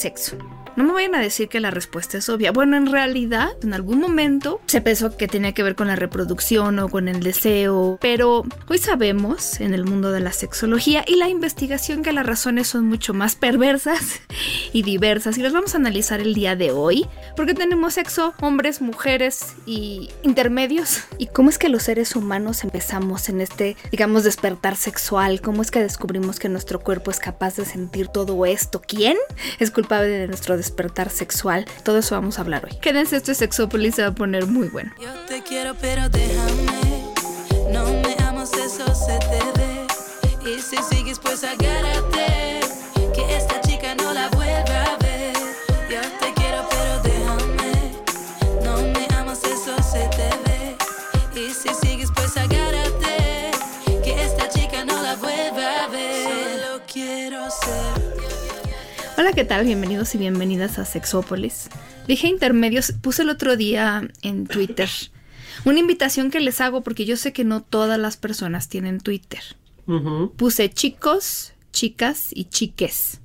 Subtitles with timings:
[0.00, 0.38] Sexo.
[1.00, 2.52] Vayan a decir que la respuesta es obvia.
[2.52, 6.78] Bueno, en realidad, en algún momento se pensó que tenía que ver con la reproducción
[6.78, 11.30] o con el deseo, pero hoy sabemos en el mundo de la sexología y la
[11.30, 14.20] investigación que las razones son mucho más perversas
[14.74, 18.82] y diversas y las vamos a analizar el día de hoy, porque tenemos sexo, hombres,
[18.82, 21.04] mujeres y intermedios.
[21.16, 25.40] ¿Y cómo es que los seres humanos empezamos en este, digamos, despertar sexual?
[25.40, 28.82] ¿Cómo es que descubrimos que nuestro cuerpo es capaz de sentir todo esto?
[28.86, 29.16] ¿Quién
[29.58, 31.64] es culpable de nuestro despertar sexual.
[31.84, 32.76] Todo eso vamos a hablar hoy.
[32.80, 34.92] Quédense, esto es Sexópolis, se va a poner muy bueno.
[35.00, 37.04] Yo te quiero, pero déjame.
[37.72, 39.86] No me amas, eso se te ve.
[40.50, 42.59] Y si sigues, pues agárrate.
[59.30, 59.64] Hola, ¿qué tal?
[59.64, 61.68] Bienvenidos y bienvenidas a Sexópolis.
[62.08, 64.88] Dije intermedios, puse el otro día en Twitter
[65.64, 69.38] una invitación que les hago porque yo sé que no todas las personas tienen Twitter.
[70.36, 73.19] Puse chicos, chicas y chiques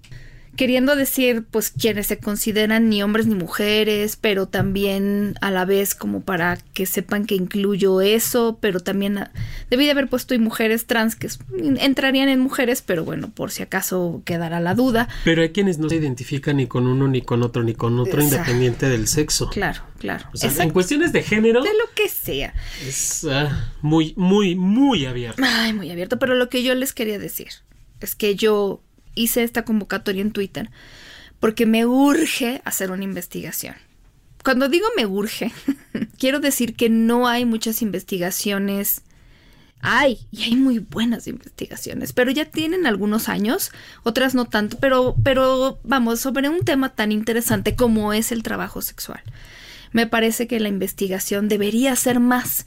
[0.56, 5.96] queriendo decir pues quienes se consideran ni hombres ni mujeres, pero también a la vez
[5.96, 9.30] como para que sepan que incluyo eso, pero también
[9.70, 11.30] debí de haber puesto y mujeres trans que
[11.80, 15.08] entrarían en mujeres, pero bueno, por si acaso quedará la duda.
[15.24, 18.22] Pero hay quienes no se identifican ni con uno ni con otro ni con otro
[18.22, 19.50] independiente del sexo.
[19.50, 20.26] Claro, claro.
[20.34, 21.64] O sea, en cuestiones de género.
[21.64, 22.54] De lo que sea.
[22.86, 25.42] Es ah, muy, muy, muy abierto.
[25.46, 27.50] Ay, muy abierto, pero lo que yo les quería decir
[28.00, 28.82] es que yo
[29.16, 30.70] hice esta convocatoria en Twitter
[31.40, 33.76] porque me urge hacer una investigación.
[34.44, 35.52] Cuando digo me urge,
[36.20, 39.02] quiero decir que no hay muchas investigaciones.
[39.82, 43.72] Hay, y hay muy buenas investigaciones, pero ya tienen algunos años,
[44.02, 48.82] otras no tanto, pero, pero vamos, sobre un tema tan interesante como es el trabajo
[48.82, 49.22] sexual.
[49.92, 52.66] Me parece que la investigación debería ser más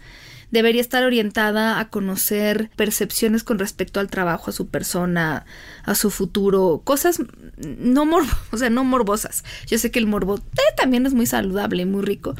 [0.50, 5.46] debería estar orientada a conocer percepciones con respecto al trabajo, a su persona,
[5.84, 7.20] a su futuro, cosas
[7.60, 8.04] no
[8.52, 9.44] o sea, no morbosas.
[9.66, 10.40] Yo sé que el morbo
[10.76, 12.36] también es muy saludable y muy rico,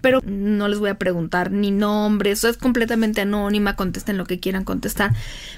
[0.00, 4.64] pero no les voy a preguntar ni nombres, es completamente anónima, contesten lo que quieran
[4.64, 5.12] contestar.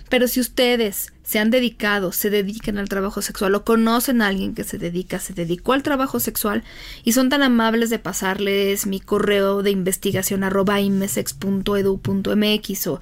[0.09, 4.54] Pero si ustedes se han dedicado, se dedican al trabajo sexual o conocen a alguien
[4.54, 6.65] que se dedica, se dedicó al trabajo sexual
[7.04, 13.00] y son tan amables de pasarles mi correo de investigación arroba imesex.edu.mx o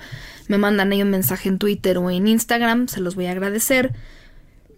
[0.48, 3.94] me mandan ahí un mensaje en Twitter o en Instagram, se los voy a agradecer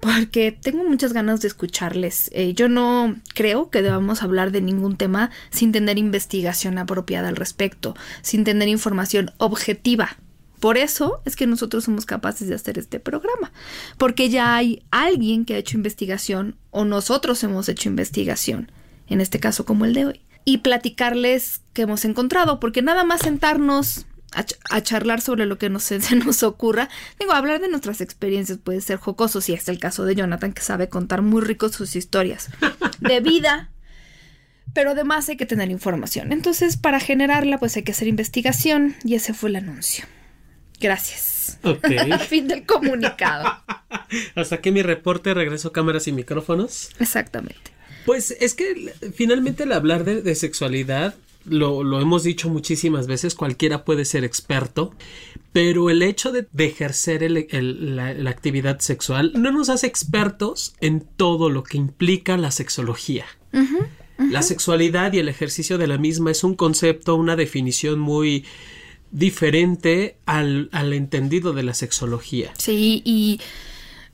[0.00, 2.30] porque tengo muchas ganas de escucharles.
[2.32, 7.36] Eh, yo no creo que debamos hablar de ningún tema sin tener investigación apropiada al
[7.36, 10.16] respecto, sin tener información objetiva.
[10.58, 13.52] Por eso es que nosotros somos capaces de hacer este programa,
[13.96, 18.70] porque ya hay alguien que ha hecho investigación o nosotros hemos hecho investigación,
[19.06, 23.22] en este caso como el de hoy, y platicarles qué hemos encontrado, porque nada más
[23.22, 26.88] sentarnos a, charlar sobre lo que nos, se nos ocurra.
[27.18, 30.62] Digo, hablar de nuestras experiencias puede ser jocoso, si es el caso de Jonathan, que
[30.62, 32.48] sabe contar muy ricos sus historias
[33.00, 33.70] de vida.
[34.72, 36.32] Pero además hay que tener información.
[36.32, 38.94] Entonces, para generarla, pues hay que hacer investigación.
[39.02, 40.04] Y ese fue el anuncio.
[40.78, 41.58] Gracias.
[42.28, 43.52] Fin del comunicado.
[44.36, 46.90] Hasta que mi reporte regreso cámaras y micrófonos.
[47.00, 47.72] Exactamente.
[48.06, 54.04] Pues es que finalmente el hablar de sexualidad lo, hemos dicho muchísimas veces, cualquiera puede
[54.04, 54.94] ser experto,
[55.52, 61.62] pero el hecho de, ejercer la, actividad sexual no nos hace expertos en todo lo
[61.62, 63.24] que implica la sexología.
[64.18, 68.44] La sexualidad y el ejercicio de la misma es un concepto, una definición muy
[69.10, 72.52] diferente al, al entendido de la sexología.
[72.58, 73.40] Sí, y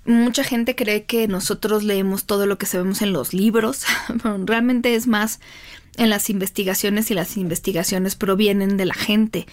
[0.07, 3.85] mucha gente cree que nosotros leemos todo lo que sabemos en los libros,
[4.45, 5.41] realmente es más
[5.97, 9.47] en las investigaciones y las investigaciones provienen de la gente.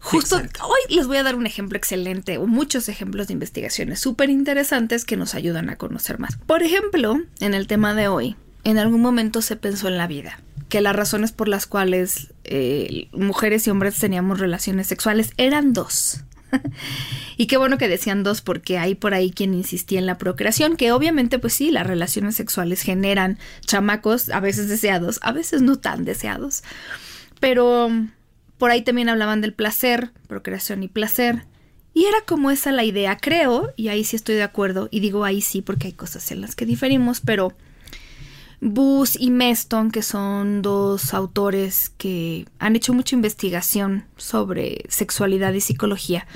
[0.00, 4.28] Justo hoy les voy a dar un ejemplo excelente o muchos ejemplos de investigaciones súper
[4.28, 6.36] interesantes que nos ayudan a conocer más.
[6.46, 10.40] Por ejemplo, en el tema de hoy, en algún momento se pensó en la vida.
[10.68, 16.24] que las razones por las cuales eh, mujeres y hombres teníamos relaciones sexuales eran dos.
[17.36, 20.76] y qué bueno que decían dos porque hay por ahí quien insistía en la procreación,
[20.76, 25.76] que obviamente pues sí, las relaciones sexuales generan chamacos, a veces deseados, a veces no
[25.76, 26.62] tan deseados.
[27.40, 27.90] Pero
[28.58, 31.44] por ahí también hablaban del placer, procreación y placer.
[31.92, 35.24] Y era como esa la idea, creo, y ahí sí estoy de acuerdo, y digo
[35.24, 37.54] ahí sí porque hay cosas en las que diferimos, pero
[38.66, 45.60] Bus y Meston, que son dos autores que han hecho mucha investigación sobre sexualidad y
[45.60, 46.26] psicología,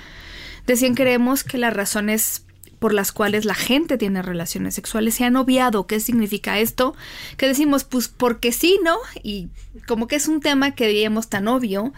[0.67, 2.45] decían creemos que las razones
[2.79, 5.87] por las cuales la gente tiene relaciones sexuales se han obviado.
[5.87, 6.95] ¿Qué significa esto?
[7.39, 8.99] Que decimos, pues porque sí, ¿no?
[9.23, 9.49] Y
[9.87, 11.95] como que es un tema que diríamos tan obvio,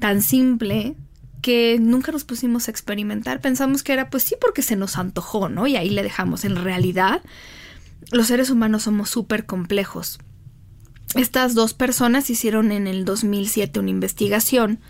[0.00, 0.96] tan simple,
[1.40, 3.40] que nunca nos pusimos a experimentar.
[3.40, 5.68] Pensamos que era, pues sí, porque se nos antojó, ¿no?
[5.68, 6.44] Y ahí le dejamos.
[6.44, 7.22] En realidad,
[8.10, 10.18] los seres humanos somos súper complejos.
[11.14, 14.80] Estas dos personas hicieron en el 2007 una investigación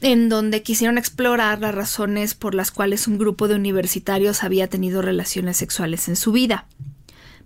[0.00, 5.02] en donde quisieron explorar las razones por las cuales un grupo de universitarios había tenido
[5.02, 6.66] relaciones sexuales en su vida.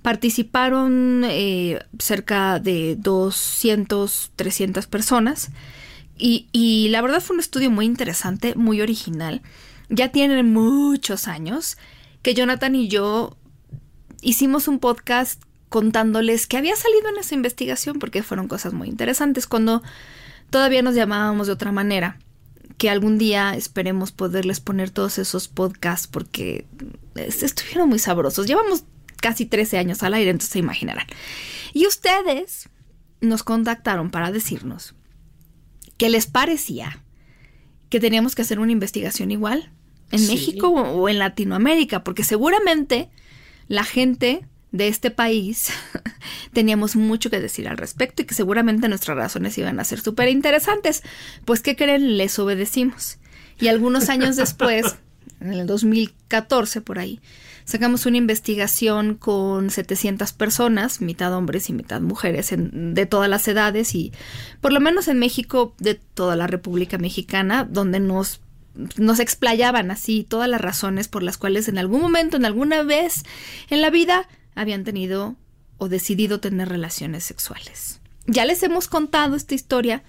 [0.02, 5.50] Participaron eh, cerca de 200, 300 personas
[6.18, 9.42] y, y la verdad fue un estudio muy interesante, muy original.
[9.88, 11.78] Ya tienen muchos años
[12.22, 13.36] que Jonathan y yo
[14.22, 19.46] hicimos un podcast contándoles qué había salido en esa investigación porque fueron cosas muy interesantes
[19.46, 19.82] cuando
[20.50, 22.18] todavía nos llamábamos de otra manera
[22.78, 26.66] que algún día esperemos poderles poner todos esos podcasts porque
[27.14, 28.46] estuvieron muy sabrosos.
[28.46, 28.84] Llevamos
[29.20, 31.06] casi 13 años al aire, entonces se imaginarán.
[31.72, 32.68] Y ustedes
[33.20, 34.94] nos contactaron para decirnos
[35.96, 37.02] que les parecía
[37.88, 39.70] que teníamos que hacer una investigación igual
[40.10, 40.32] en Sí.
[40.32, 43.10] México o en Latinoamérica, porque seguramente
[43.68, 45.70] la gente de este país
[46.52, 50.28] teníamos mucho que decir al respecto y que seguramente nuestras razones iban a ser súper
[50.28, 51.02] interesantes.
[51.44, 52.16] Pues, ¿qué creen?
[52.16, 53.18] Les obedecimos.
[53.60, 54.96] Y algunos años después,
[55.40, 57.20] en el 2014 por ahí,
[57.64, 63.46] sacamos una investigación con 700 personas, mitad hombres y mitad mujeres, en- de todas las
[63.46, 64.12] edades y
[64.60, 68.40] por lo menos en México, de toda la República Mexicana, donde nos
[68.96, 73.22] nos explayaban así todas las razones por las cuales en algún momento, en alguna vez
[73.70, 75.36] en la vida, habían tenido
[75.78, 78.00] o decidido tener relaciones sexuales.
[78.26, 80.02] Ya les hemos contado esta historia.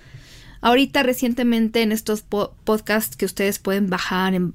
[0.62, 4.54] Ahorita recientemente en estos po- podcasts que ustedes pueden bajar en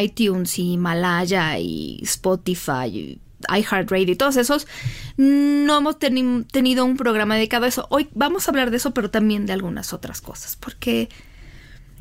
[0.00, 3.20] iTunes y Himalaya y Spotify y
[3.54, 4.66] iHeartRadio y todos esos,
[5.16, 7.86] no hemos teni- tenido un programa dedicado a eso.
[7.90, 11.08] Hoy vamos a hablar de eso, pero también de algunas otras cosas, porque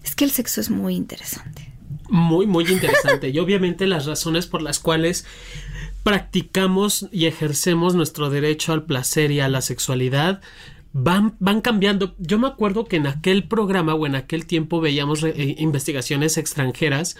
[0.09, 1.71] es que el sexo es muy interesante.
[2.09, 3.29] Muy, muy interesante.
[3.29, 5.25] y obviamente las razones por las cuales
[6.03, 10.41] practicamos y ejercemos nuestro derecho al placer y a la sexualidad
[10.93, 12.15] van, van cambiando.
[12.17, 17.15] Yo me acuerdo que en aquel programa o en aquel tiempo veíamos eh, investigaciones extranjeras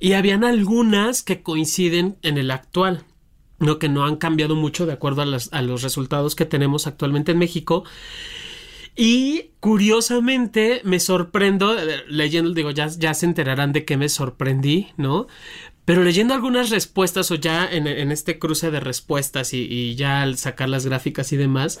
[0.00, 3.04] y habían algunas que coinciden en el actual.
[3.58, 7.38] No, que no han cambiado mucho de acuerdo a los resultados que tenemos actualmente en
[7.38, 7.84] México.
[8.96, 15.26] Y curiosamente me sorprendo, eh, leyendo, digo, ya, se enterarán de que me sorprendí, ¿no?
[15.84, 20.68] Pero leyendo algunas respuestas o ya en, este cruce de respuestas y, ya al sacar
[20.68, 21.80] las gráficas y demás,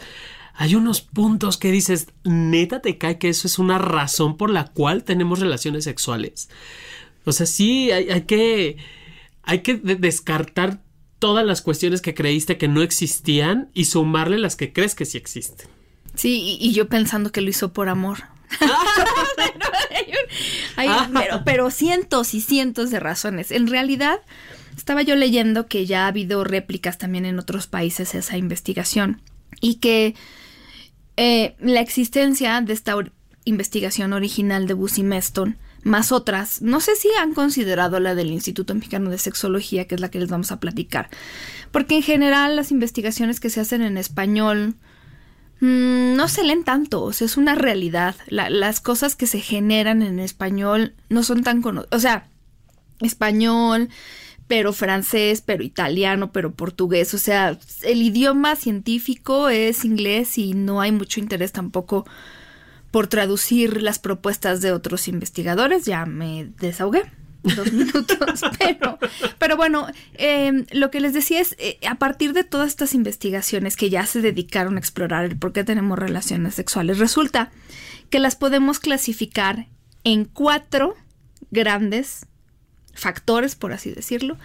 [0.54, 4.66] hay unos puntos que dices, neta te cae que eso es una razón por la
[4.66, 6.50] cual tenemos relaciones sexuales.
[7.24, 8.76] O sea, sí, hay, que,
[9.42, 10.82] hay que de- descartar
[11.18, 15.16] todas las cuestiones que creíste que no existían y sumarle las que crees que sí
[15.16, 15.73] existen.
[16.14, 18.24] Sí, y, y yo pensando que lo hizo por amor.
[20.76, 21.08] Hay- Ah.
[21.12, 23.50] pero, pero cientos y cientos de razones.
[23.50, 24.18] En realidad,
[24.76, 29.20] estaba yo leyendo que ya ha habido réplicas también en otros países esa investigación
[29.60, 30.14] y que
[31.16, 33.12] eh, la existencia de esta or-
[33.44, 38.74] investigación original de Bussy Meston, más otras, no sé si han considerado la del Instituto
[38.74, 41.10] Mexicano de Sexología, que es la que les vamos a platicar,
[41.70, 44.74] porque en general las investigaciones que se hacen en español
[45.60, 48.16] no se leen tanto, o sea, es una realidad.
[48.26, 52.28] La- las cosas que se generan en español no son tan conocidas, o sea,
[53.00, 53.88] español,
[54.46, 57.14] pero francés, pero italiano, pero portugués.
[57.14, 62.06] O sea, el idioma científico es inglés y no hay mucho interés tampoco
[62.90, 65.86] por traducir las propuestas de otros investigadores.
[65.86, 67.02] Ya me desahogué.
[67.44, 68.98] Dos minutos, pero,
[69.38, 73.76] pero bueno, eh, lo que les decía es, eh, a partir de todas estas investigaciones
[73.76, 77.50] que ya se dedicaron a explorar el por qué tenemos relaciones sexuales, resulta
[78.08, 79.66] que las podemos clasificar
[80.04, 80.94] en cuatro
[81.50, 82.26] grandes
[82.94, 84.38] factores, por así decirlo,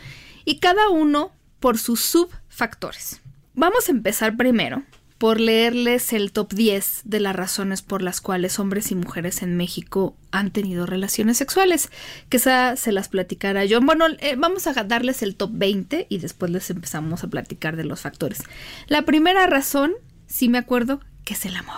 [0.44, 3.22] y cada uno por sus subfactores.
[3.54, 4.84] Vamos a empezar primero
[5.20, 9.58] por leerles el top 10 de las razones por las cuales hombres y mujeres en
[9.58, 11.92] México han tenido relaciones sexuales.
[12.30, 13.82] Que se las platicará yo.
[13.82, 17.84] Bueno, eh, vamos a darles el top 20 y después les empezamos a platicar de
[17.84, 18.44] los factores.
[18.88, 19.92] La primera razón,
[20.26, 21.76] sí me acuerdo, que es el amor.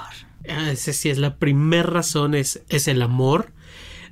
[0.47, 3.53] Ah, ese sí es la primera razón, es, es el amor.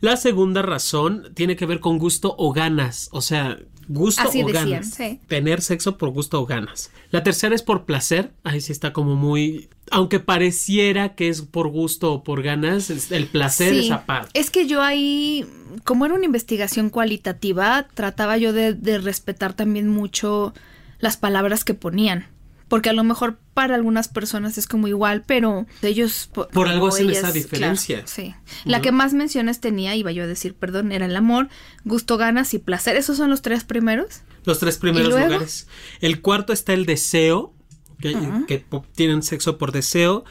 [0.01, 3.59] La segunda razón tiene que ver con gusto o ganas, o sea,
[3.89, 4.91] gusto Así o decían, ganas.
[4.93, 5.19] sí.
[5.27, 6.91] Tener sexo por gusto o ganas.
[7.11, 9.67] La tercera es por placer, ahí sí está como muy...
[9.91, 13.79] Aunque pareciera que es por gusto o por ganas, el placer Sí.
[13.87, 14.29] es aparte.
[14.39, 15.45] Es que yo ahí,
[15.83, 20.53] como era una investigación cualitativa, trataba yo de, de respetar también mucho
[20.99, 22.27] las palabras que ponían.
[22.69, 26.29] Porque a lo mejor para algunas personas es como igual, pero ellos...
[26.31, 27.97] Por algo hacen ellas, esa diferencia.
[27.97, 28.35] claro, sí.
[28.63, 31.49] La que más menciones tenía, iba yo a decir, perdón, era el amor,
[31.83, 32.95] gusto, ganas y placer.
[32.95, 34.21] ¿Esos son los tres primeros?
[34.45, 35.67] Los tres primeros lugares.
[35.99, 37.53] El cuarto está el deseo,
[37.99, 38.15] que,
[38.47, 38.63] que
[38.95, 40.23] tienen sexo por deseo.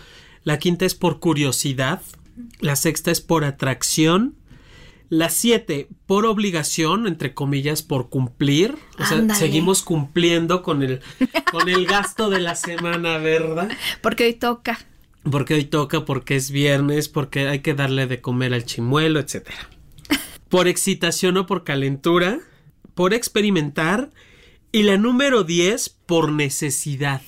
[0.44, 2.00] La quinta es por curiosidad.
[2.60, 4.37] La sexta es por atracción.
[5.08, 8.76] La siete, por obligación, entre comillas, por cumplir.
[8.98, 11.00] O sea, seguimos cumpliendo con el,
[11.50, 13.70] con el gasto de la semana, ¿verdad?
[14.02, 14.78] Porque hoy toca.
[15.30, 19.68] Porque hoy toca, porque es viernes, porque hay que darle de comer al chimuelo, etcétera.
[20.48, 22.38] Por excitación o por calentura,
[22.94, 24.10] por experimentar
[24.72, 27.20] y la número 10 por necesidad.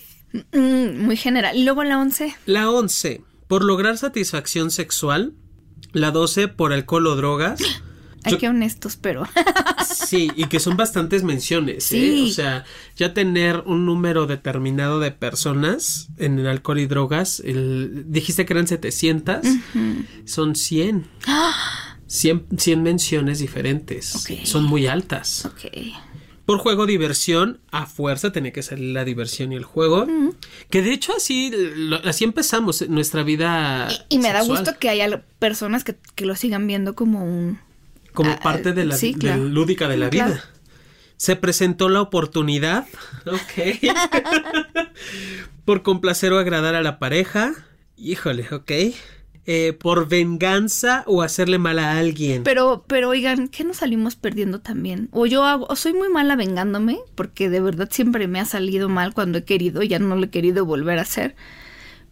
[0.52, 1.56] Mm, muy general.
[1.56, 2.34] Y luego la once.
[2.46, 5.34] La 11 por lograr satisfacción sexual,
[5.92, 7.60] la 12 por alcohol o drogas.
[8.24, 9.26] Hay que honestos, pero...
[10.10, 12.20] Sí, y que son bastantes menciones, Sí.
[12.20, 12.22] ¿eh?
[12.28, 12.64] O sea,
[12.96, 18.52] ya tener un número determinado de personas en el alcohol y drogas, el- dijiste que
[18.52, 19.38] eran 700,
[20.26, 21.06] son 100.
[22.06, 24.26] 100, 100 menciones diferentes.
[24.44, 25.44] Son muy altas.
[25.46, 25.72] ok.
[26.50, 30.04] Por juego diversión, a fuerza tenía que salir la diversión y el juego.
[30.68, 33.86] Que de hecho así, lo- así empezamos nuestra vida.
[34.08, 37.60] Y, y me da gusto que haya personas que, que lo sigan viendo como un...
[38.12, 39.44] Como Ah, parte de la sí, de claro.
[39.44, 40.32] lúdica de la Claro.
[40.32, 40.44] vida.
[41.16, 42.86] Se presentó la oportunidad,
[43.26, 43.94] ok,
[45.64, 47.52] por complacer o agradar a la pareja,
[47.96, 48.72] híjole, ok,
[49.52, 52.44] Eh, por venganza o hacerle mal a alguien.
[52.44, 55.08] Pero, pero oigan, ¿qué nos salimos perdiendo también?
[55.10, 58.88] O yo hago, o soy muy mala vengándome, porque de verdad siempre me ha salido
[58.88, 61.34] mal cuando he querido, ya no lo he querido volver a hacer.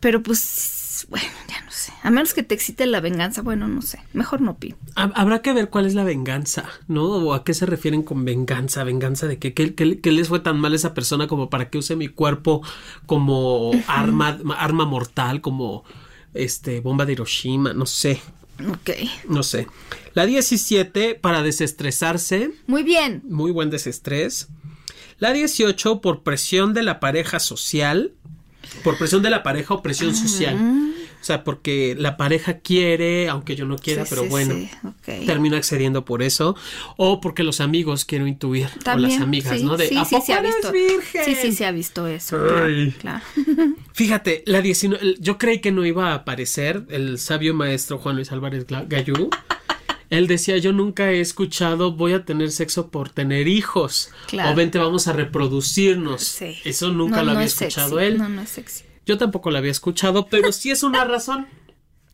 [0.01, 1.93] Pero pues, bueno, ya no sé.
[2.03, 4.01] A menos que te excite la venganza, bueno, no sé.
[4.13, 4.57] Mejor no.
[4.97, 7.05] Ha- Habrá que ver cuál es la venganza, ¿no?
[7.05, 10.73] O a qué se refieren con venganza, venganza de qué- qué les fue tan mal
[10.73, 12.63] a esa persona como para que use mi cuerpo
[13.07, 15.85] como arma, arma mortal, como
[16.45, 18.21] este bomba de Hiroshima, no sé,
[18.71, 18.91] Ok.
[19.29, 19.67] no sé.
[20.15, 23.23] La 17 para desestresarse, Muy bien.
[23.29, 24.49] muy buen desestrés.
[25.19, 28.13] La 18 por presión de la pareja social,
[28.85, 30.57] por presión de la pareja o presión social.
[31.21, 34.55] O sea, porque la pareja quiere, aunque yo no quiera, Sí, pero sí, bueno.
[34.55, 35.27] sí.
[35.27, 36.57] Termino accediendo por eso.
[36.97, 38.67] O porque los amigos quiero intuir.
[38.67, 39.77] o También, las amigas, ¿no?
[39.77, 40.73] De ¿a poco se ha eres visto.
[40.73, 41.25] virgen?
[41.25, 42.39] Sí, sí, se ha visto eso.
[42.65, 42.93] Ay.
[43.01, 43.21] Claro.
[43.45, 43.75] claro.
[43.93, 48.15] Fíjate, la 19, el- yo creí que no iba a aparecer el sabio maestro Juan
[48.17, 49.29] Luis Álvarez Gallú.
[50.11, 54.11] Él decía, yo nunca he escuchado voy a tener sexo por tener hijos.
[54.29, 54.53] Claro.
[54.53, 56.23] O vente, vamos a reproducirnos.
[56.23, 56.57] Sí.
[56.65, 58.17] Eso nunca No, lo no había sexy, escuchado él.
[58.19, 58.85] No, no es sexy.
[59.09, 61.47] Yo tampoco la había escuchado, pero sí es una razón.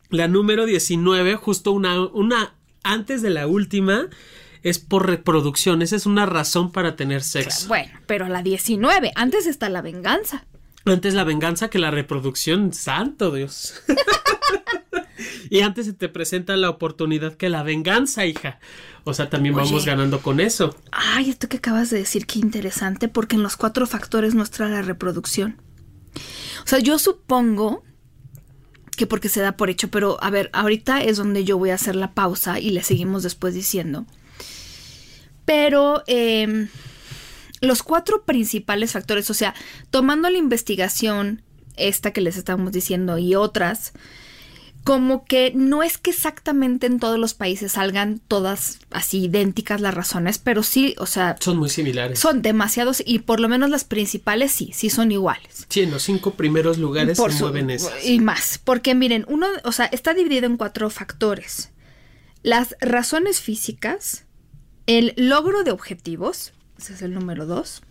[0.09, 4.07] La número 19, justo una, una antes de la última,
[4.63, 5.81] es por reproducción.
[5.81, 7.67] Esa es una razón para tener sexo.
[7.67, 9.11] Bueno, pero la 19.
[9.15, 10.45] Antes está la venganza.
[10.85, 13.73] Antes la venganza que la reproducción, santo Dios.
[15.49, 18.59] y antes se te presenta la oportunidad que la venganza, hija.
[19.03, 19.65] O sea, también Oye.
[19.65, 20.73] vamos ganando con eso.
[20.93, 24.81] Ay, esto que acabas de decir, qué interesante, porque en los cuatro factores muestra la
[24.81, 25.64] reproducción.
[26.63, 27.83] O sea, yo supongo
[28.97, 31.75] que porque se da por hecho, pero a ver, ahorita es donde yo voy a
[31.75, 34.05] hacer la pausa y le seguimos después diciendo.
[35.45, 36.67] Pero eh,
[37.61, 39.53] los cuatro principales factores, o sea,
[39.91, 41.41] tomando la investigación
[41.77, 43.93] esta que les estamos diciendo y otras,
[44.85, 49.93] como que no es que exactamente en todos los países salgan todas así idénticas las
[49.95, 52.19] razones, pero sí, o sea, Son muy similares.
[52.19, 55.65] son demasiados y por lo menos las principales sí, sí son iguales.
[55.69, 58.05] Sí, en los cinco primeros lugares Por se su- mueven esas.
[58.05, 61.71] Y más, porque miren, uno, o sea, está dividido en cuatro factores.
[62.43, 64.25] Las razones físicas,
[64.85, 67.81] el logro de objetivos, ese es el número dos,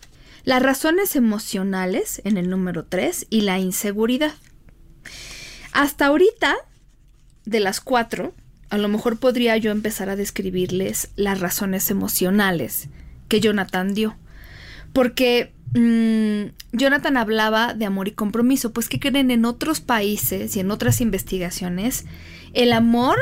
[0.45, 4.33] las razones emocionales en el número tres y la inseguridad.
[5.73, 6.55] Hasta ahorita,
[7.45, 8.33] de las cuatro,
[8.69, 12.89] a lo mejor podría yo empezar a describirles las razones emocionales
[13.27, 14.15] que Jonathan dio.
[14.93, 18.73] Porque mm, Jonathan hablaba de amor y compromiso.
[18.73, 19.31] Pues, ¿qué creen?
[19.31, 22.05] En otros países y en otras investigaciones,
[22.53, 23.17] el amor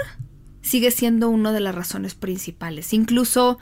[0.61, 2.93] sigue siendo una de las razones principales.
[2.93, 3.59] Incluso,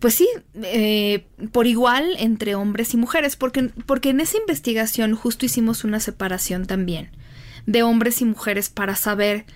[0.00, 0.28] pues sí,
[0.62, 6.00] eh, por igual entre hombres y mujeres, porque, porque en esa investigación justo hicimos una
[6.00, 7.10] separación también
[7.66, 9.46] de hombres y mujeres para saber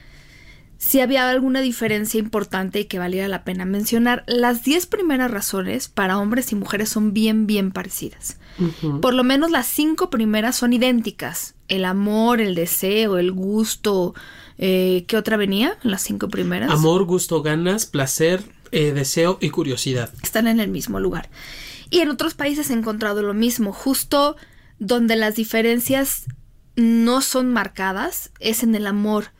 [0.78, 4.22] si había alguna diferencia importante y que valiera la pena mencionar.
[4.28, 8.38] Las 10 primeras razones para hombres y mujeres son bien, bien parecidas.
[9.02, 11.54] Por lo menos las cinco primeras son idénticas.
[11.66, 14.14] El amor, el deseo, el gusto.
[14.56, 15.76] Eh, ¿Qué otra venía?
[15.82, 16.70] Las cinco primeras.
[16.70, 20.10] Amor, gusto, ganas, placer, eh, deseo y curiosidad.
[20.22, 21.28] Están en el mismo lugar.
[21.90, 23.72] Y en otros países he encontrado lo mismo.
[23.72, 24.36] Justo
[24.78, 26.24] donde las diferencias
[26.78, 29.32] no son marcadas es en el amor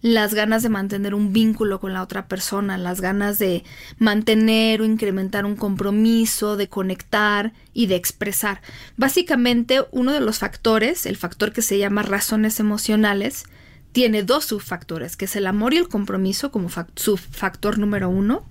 [0.00, 3.64] las ganas de mantener un vínculo con la otra persona, las ganas de
[3.98, 8.62] mantener o incrementar un compromiso, de conectar y de expresar.
[8.96, 13.44] Básicamente, uno de los factores, el factor que se llama razones emocionales,
[13.92, 18.44] tiene dos subfactores, que es el amor y el compromiso como subfactor número uno,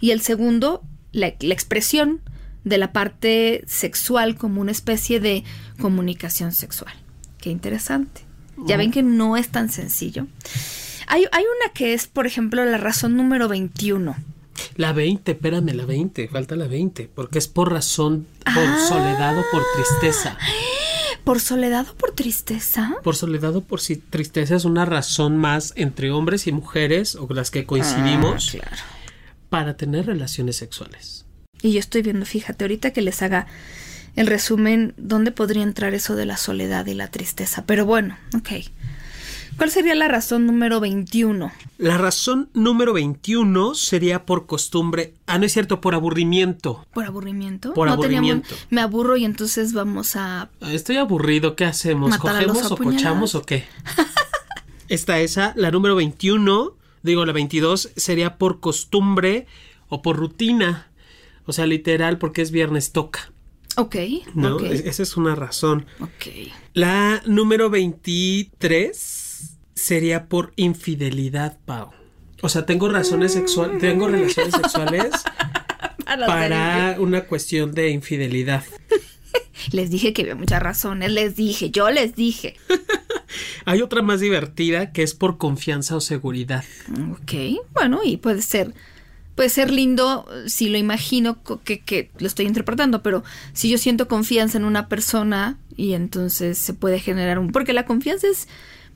[0.00, 0.82] y el segundo,
[1.12, 2.20] la, la expresión
[2.64, 5.44] de la parte sexual como una especie de
[5.80, 7.01] comunicación sexual.
[7.42, 8.22] Qué interesante.
[8.66, 10.26] Ya ven que no es tan sencillo.
[11.08, 14.14] Hay, hay una que es, por ejemplo, la razón número 21.
[14.76, 18.86] La 20, espérame, la 20, falta la 20, porque es por razón, por Ah.
[18.88, 20.38] soledad o por tristeza.
[21.24, 22.94] ¿Por soledad o por tristeza?
[23.02, 27.26] Por soledad o por si tristeza es una razón más entre hombres y mujeres, o
[27.32, 28.82] las que coincidimos, Ah, claro.
[29.48, 31.24] para tener relaciones sexuales.
[31.62, 33.46] Y yo estoy viendo, fíjate, ahorita que les haga
[34.16, 37.64] el resumen, ¿dónde podría entrar eso de la soledad y la tristeza?
[37.66, 38.48] Pero bueno, ok.
[39.56, 41.52] ¿Cuál sería la razón número 21?
[41.76, 46.86] La razón número 21 sería por costumbre, ah, no es cierto, por aburrimiento.
[46.94, 47.74] ¿Por aburrimiento?
[47.74, 48.54] Por teníamos- aburrimiento.
[48.70, 50.48] me aburro y entonces vamos a...
[50.62, 52.16] Estoy aburrido, ¿qué hacemos?
[52.16, 53.64] ¿Cogemos o cochamos o qué?
[54.88, 59.46] Está esa, la número 21, digo la 22, sería por costumbre
[59.88, 60.88] o por rutina.
[61.44, 63.32] O sea, literal, porque es viernes toca.
[63.76, 63.96] Ok,
[64.34, 64.56] ¿No?
[64.56, 65.86] ok, Es- Esa es una razón.
[66.00, 66.50] ok.
[66.74, 71.90] La número 23 sería por infidelidad, Pau.
[72.42, 75.10] O sea, tengo razones sexuales, tengo relaciones sexuales
[76.04, 78.64] para una cuestión de infidelidad.
[79.72, 82.56] Les dije que había muchas razones, les dije, yo les dije.
[83.64, 86.64] Hay otra más divertida que es por confianza o seguridad.
[87.12, 87.32] Ok,
[87.72, 88.74] bueno, y puede ser,
[89.34, 94.08] puede ser lindo si lo imagino que, que lo estoy interpretando, pero si yo siento
[94.08, 97.50] confianza en una persona y entonces se puede generar un...
[97.50, 98.48] Porque la confianza es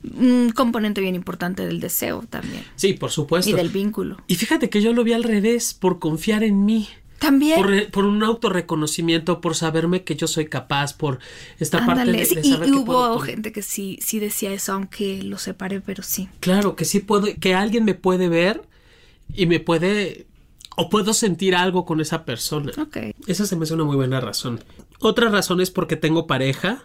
[0.03, 3.49] un componente bien importante del deseo también Sí, por supuesto.
[3.49, 4.17] y del vínculo.
[4.27, 6.87] Y fíjate que yo lo vi al revés, por confiar en mí.
[7.17, 7.59] También...
[7.59, 11.17] Por, por un autorreconocimiento, por saberme que yo soy capaz, por
[11.57, 14.53] esta parte de, de y, saber y que hubo puedo gente que sí, sí decía
[14.53, 16.29] eso, aunque lo separé, pero sí.
[16.41, 18.61] Claro, que sí puedo, que alguien me puede ver
[19.33, 20.27] y me puede,
[20.75, 22.71] o puedo sentir algo con esa persona.
[22.77, 22.97] Ok.
[23.27, 24.63] Esa se me hace una muy buena razón.
[24.99, 26.83] Otra razón es porque tengo pareja,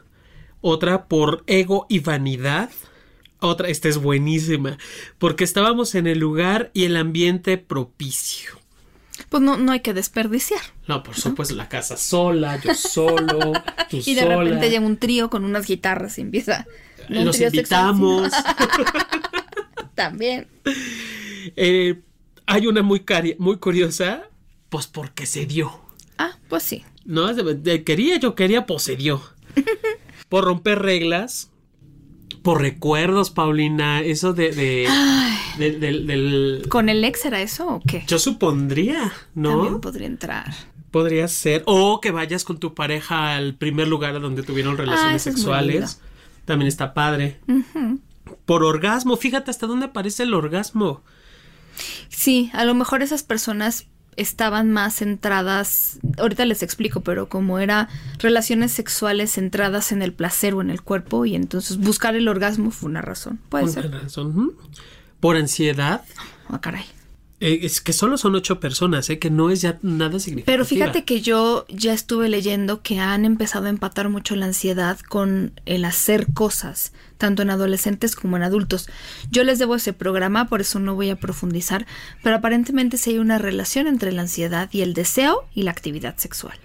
[0.61, 2.71] otra por ego y vanidad.
[3.41, 4.79] Otra, esta es buenísima,
[5.19, 8.51] porque estábamos en el lugar y el ambiente propicio.
[9.29, 10.61] Pues no, no hay que desperdiciar.
[10.87, 13.53] No, por supuesto, la casa sola, yo solo,
[13.91, 14.37] tú Y de sola.
[14.37, 16.67] repente llega un trío con unas guitarras y empieza.
[17.09, 18.31] Los sí, invitamos.
[19.95, 20.47] También.
[21.57, 22.01] Eh,
[22.53, 24.25] hay una muy, cari- muy curiosa,
[24.69, 25.73] pues porque se dio.
[26.19, 26.85] Ah, pues sí.
[27.05, 29.23] No, Es de- de- quería, yo quería, pues se dio.
[30.29, 31.51] por romper reglas,
[32.43, 34.89] por recuerdos, Paulina, eso de, de-
[35.59, 38.05] de- del- del- ¿Con el ex era eso o qué?
[38.07, 39.81] yo supondría, También ¿no?
[39.81, 40.53] podría entrar.
[40.91, 41.63] Podría ser.
[41.67, 45.41] O que vayas con tu pareja al primer lugar donde tuvieron relaciones eso es muy
[45.43, 46.01] sexuales.
[46.45, 47.41] También está padre.
[48.45, 51.03] Por orgasmo, fíjate hasta dónde aparece el orgasmo.
[52.09, 57.89] Sí, a lo mejor esas personas estaban más centradas, ahorita les explico, pero como era
[58.19, 62.71] relaciones sexuales centradas en el placer o en el cuerpo y entonces buscar el orgasmo
[62.71, 63.41] fue una razón.
[63.49, 63.91] Puede Por, ser.
[63.91, 64.53] razón.
[65.21, 66.03] Por ansiedad.
[66.49, 66.85] Ah, caray.
[67.43, 69.19] Eh, es que solo son ocho personas, ¿eh?
[69.19, 70.47] que no es ya nada significativo.
[70.47, 75.01] Pero fíjate que yo ya estuve leyendo que han empezado a empatar mucho la ansiedad
[75.01, 78.89] con el hacer cosas, tanto en adolescentes como en adultos.
[79.33, 81.85] Yo les debo ese programa, por eso no voy a profundizar,
[82.23, 86.17] pero aparentemente sí hay una relación entre la ansiedad y el deseo y la actividad
[86.19, 86.57] sexual.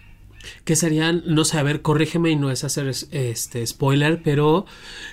[0.64, 4.66] Que serían, no sé, a ver, corrígeme y no es hacer este spoiler, pero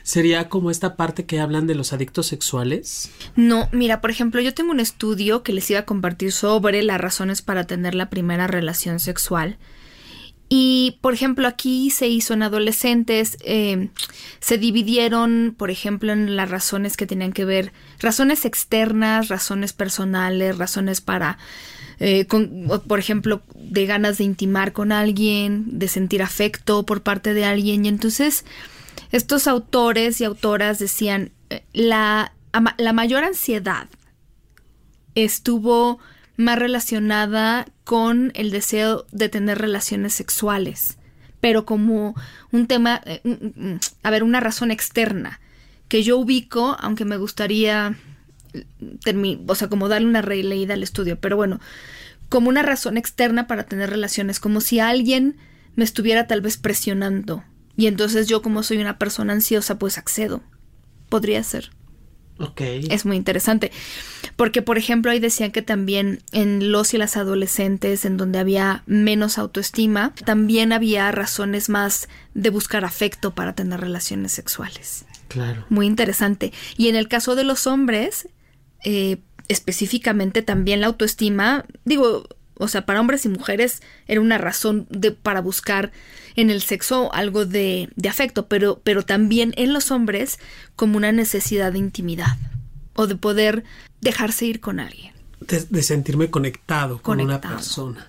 [0.02, 3.10] sería como esta parte que hablan de los adictos sexuales.
[3.36, 7.00] No, mira, por ejemplo, yo tengo un estudio que les iba a compartir sobre las
[7.00, 9.58] razones para tener la primera relación sexual.
[10.48, 13.88] Y, por ejemplo, aquí se hizo en adolescentes, eh,
[14.40, 20.58] se dividieron, por ejemplo, en las razones que tenían que ver, razones externas, razones personales,
[20.58, 21.38] razones para,
[22.00, 27.35] eh, con- por ejemplo, de ganas de intimar con alguien, de sentir afecto por parte
[27.35, 27.85] de alguien.
[27.85, 28.44] Y entonces,
[29.12, 32.33] estos autores y autoras decían, eh, la,
[32.78, 33.88] la mayor ansiedad
[35.14, 35.98] estuvo
[36.37, 40.98] más relacionada con el deseo de tener relaciones sexuales,
[41.40, 42.14] pero como
[42.50, 43.20] un tema, eh,
[44.02, 45.40] a ver, una razón externa
[45.88, 47.96] que yo ubico, aunque me gustaría,
[49.46, 51.60] o sea, como darle una releída al estudio, pero bueno,
[52.28, 55.36] como una razón externa para tener relaciones, como si alguien
[55.76, 57.44] me estuviera tal vez presionando.
[57.76, 60.42] Y entonces yo como soy una persona ansiosa, pues accedo.
[61.08, 61.70] Podría ser.
[62.38, 62.60] Ok.
[62.90, 63.70] Es muy interesante.
[64.36, 68.82] Porque, por ejemplo, ahí decían que también en los y las adolescentes, en donde había
[68.86, 75.04] menos autoestima, también había razones más de buscar afecto para tener relaciones sexuales.
[75.28, 75.64] Claro.
[75.68, 76.52] Muy interesante.
[76.76, 78.28] Y en el caso de los hombres,
[78.84, 79.18] eh,
[79.48, 85.10] específicamente también la autoestima, digo, o sea, para hombres y mujeres era una razón de,
[85.10, 85.92] para buscar
[86.36, 90.38] en el sexo algo de, de afecto, pero, pero también en los hombres
[90.76, 92.36] como una necesidad de intimidad
[92.94, 93.64] o de poder
[94.00, 95.12] dejarse ir con alguien.
[95.40, 98.08] De, de sentirme conectado, con una persona.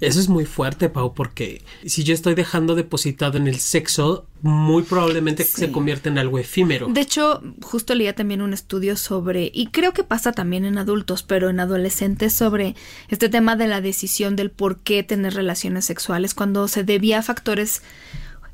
[0.00, 4.82] Eso es muy fuerte, Pau, porque si yo estoy dejando depositado en el sexo, muy
[4.82, 5.52] probablemente Sí.
[5.62, 6.88] se convierte en algo efímero.
[6.88, 11.22] De hecho, justo leía también un estudio sobre, y creo que pasa también en adultos,
[11.22, 12.74] pero en adolescentes, sobre
[13.08, 17.22] este tema de la decisión del por qué tener relaciones sexuales, cuando se debía a
[17.22, 17.82] factores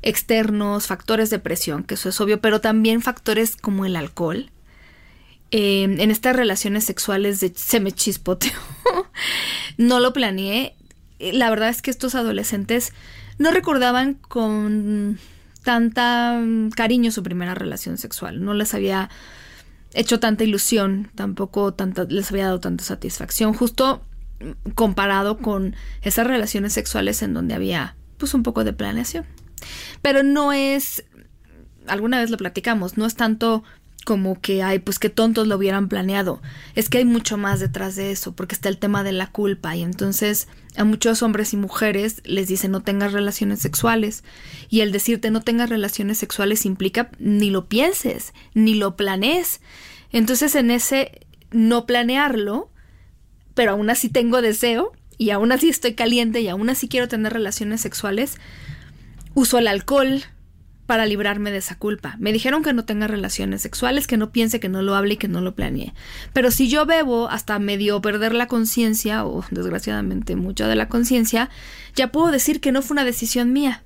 [0.01, 4.51] externos, factores de presión, que eso es obvio, pero también factores como el alcohol.
[5.51, 8.51] Eh, en estas relaciones sexuales de se me chispoteó,
[9.77, 10.75] no lo planeé.
[11.19, 12.93] Eh, La verdad es que estos adolescentes
[13.37, 15.19] no recordaban con
[15.63, 18.43] tanta mm, cariño su primera relación sexual.
[18.43, 19.09] No les había
[19.93, 21.75] hecho tanta ilusión, tampoco
[22.09, 24.01] les había dado tanta satisfacción, justo
[24.39, 29.25] mm, comparado con esas relaciones sexuales en donde había pues un poco de planeación.
[30.01, 31.05] Pero no es,
[31.87, 33.63] alguna vez lo platicamos, no es tanto
[34.09, 36.41] como que, ay, pues qué tontos lo hubieran planeado.
[36.73, 39.75] Es que hay mucho más detrás de eso, porque está el tema de la culpa
[39.75, 44.23] y entonces a muchos hombres y mujeres les dicen no tengas relaciones sexuales
[44.67, 49.61] y el decirte no tengas relaciones sexuales implica ni lo pienses, ni lo planees.
[50.11, 52.71] Entonces en ese no planearlo,
[53.53, 57.31] pero aún así tengo deseo y aún así estoy caliente y aún así quiero tener
[57.31, 58.39] relaciones sexuales,
[59.35, 60.23] uso el alcohol
[60.89, 62.15] para librarme de esa culpa.
[62.17, 65.17] Me dijeron que no tenga relaciones sexuales, que no piense, que no lo hable y
[65.17, 65.93] que no lo planee.
[66.33, 71.51] Pero si yo bebo hasta medio perder la conciencia, o desgraciadamente mucha de la conciencia,
[71.93, 73.83] ya puedo decir que no fue una decisión mía.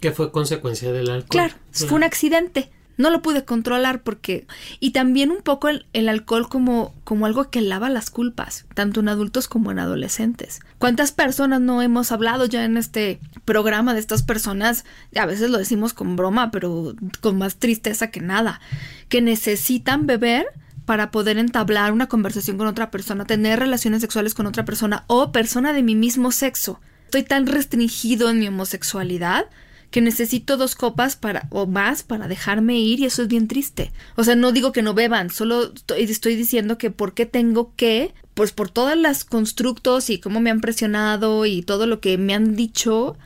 [0.00, 1.28] Que fue consecuencia del alcohol.
[1.28, 2.72] Claro, fue un accidente.
[2.96, 4.46] No lo pude controlar porque...
[4.80, 9.08] Y también un poco el, alcohol como, como algo que lava las culpas, tanto en
[9.08, 10.60] adultos como en adolescentes.
[10.78, 14.84] ¿Cuántas personas no hemos hablado ya en este programa de estas personas?
[15.16, 18.60] A veces lo decimos con broma, pero con más tristeza que nada.
[19.08, 20.46] Que necesitan beber
[20.84, 25.32] para poder entablar una conversación con otra persona, tener relaciones sexuales con otra persona o
[25.32, 26.80] persona de mi mismo sexo.
[27.06, 29.46] Estoy tan restringido en mi homosexualidad
[29.94, 33.92] que necesito dos copas para o más para dejarme ir y eso es bien triste.
[34.16, 37.72] O sea, no digo que no beban, solo estoy, estoy diciendo que por qué tengo
[37.76, 42.18] que, pues por todas las constructos y cómo me han presionado y todo lo que
[42.18, 43.16] me han dicho,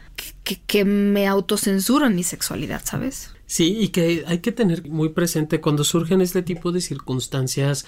[0.66, 3.30] que, me autocensuro en mi sexualidad, ¿sabes?
[3.46, 7.86] Sí, y que hay que tener muy presente cuando surgen este tipo de circunstancias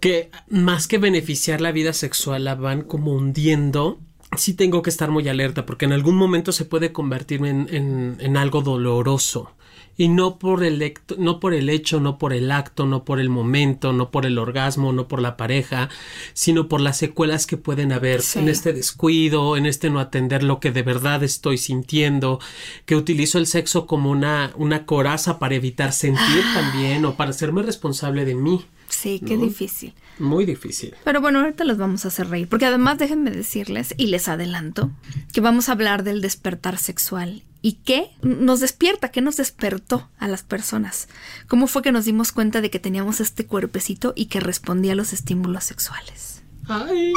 [0.00, 4.00] que más que beneficiar la vida sexual la van como hundiendo.
[4.36, 8.16] Sí tengo que estar muy alerta porque en algún momento se puede convertir en, en,
[8.20, 9.50] en algo doloroso.
[9.98, 13.30] Y no por, el no por el hecho, no por el acto, no por el
[13.30, 15.88] momento, no por el orgasmo, no por la pareja,
[16.34, 18.40] sino por las secuelas que pueden haber Sí.
[18.40, 22.40] en este descuido, en este no atender lo que de verdad estoy sintiendo,
[22.84, 27.62] que utilizo el sexo como una, una coraza para evitar sentir también o para hacerme
[27.62, 28.66] responsable de mí.
[28.96, 29.94] Sí, qué difícil.
[30.18, 30.94] Muy difícil.
[31.04, 34.90] Pero bueno, ahorita los vamos a hacer reír, porque además déjenme decirles, y les adelanto,
[35.32, 37.42] que vamos a hablar del despertar sexual.
[37.60, 39.10] ¿Y qué nos despierta?
[39.10, 41.08] ¿Qué nos despertó a las personas?
[41.46, 44.96] ¿Cómo fue que nos dimos cuenta de que teníamos este cuerpecito y que respondía a
[44.96, 46.42] los estímulos sexuales?
[46.68, 47.12] Ay.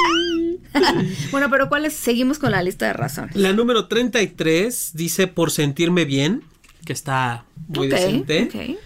[1.31, 1.93] Bueno, pero ¿cuáles?
[1.93, 3.35] Seguimos con la lista de razones.
[3.35, 6.43] La número 33 dice por sentirme bien,
[6.85, 8.43] que está muy decente.
[8.43, 8.79] ok.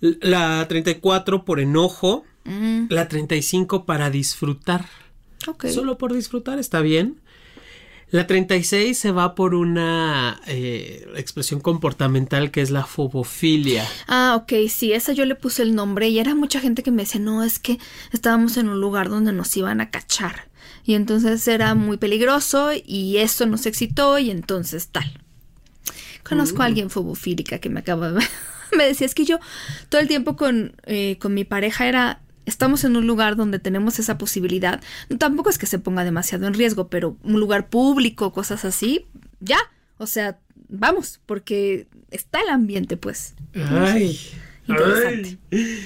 [0.00, 2.24] La 34 por enojo.
[2.44, 4.86] Mm, La 35 para disfrutar.
[5.72, 7.20] Solo por disfrutar está bien.
[8.10, 13.86] La 36 se va por una eh, expresión comportamental que es la fobofilia.
[14.08, 17.04] Ah, ok, sí, esa yo le puse el nombre y era mucha gente que me
[17.04, 17.78] decía, no, es que
[18.10, 20.48] estábamos en un lugar donde nos iban a cachar.
[20.84, 25.20] Y entonces era muy peligroso y eso nos excitó y entonces tal.
[26.28, 28.24] Conozco a alguien fobofílica que me acaba de...
[28.76, 29.38] me decía, es que yo
[29.88, 33.98] todo el tiempo con, eh, con mi pareja era estamos en un lugar donde tenemos
[33.98, 34.80] esa posibilidad.
[35.18, 39.06] Tampoco es que se ponga demasiado en riesgo, pero un lugar público, cosas así,
[39.40, 39.58] ya.
[39.98, 43.34] O sea, vamos, porque está el ambiente, pues.
[43.54, 44.18] Ay.
[44.66, 45.38] Interesante.
[45.52, 45.84] ay.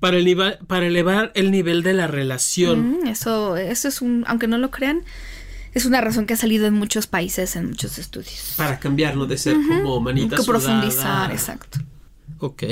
[0.00, 3.00] Para, elevar, para elevar el nivel de la relación.
[3.00, 5.02] Mm, eso, eso es un, aunque no lo crean,
[5.74, 8.54] es una razón que ha salido en muchos países, en muchos estudios.
[8.56, 10.58] Para cambiarlo de ser como manita que sudada.
[10.60, 11.78] profundizar, exacto.
[12.38, 12.62] Ok.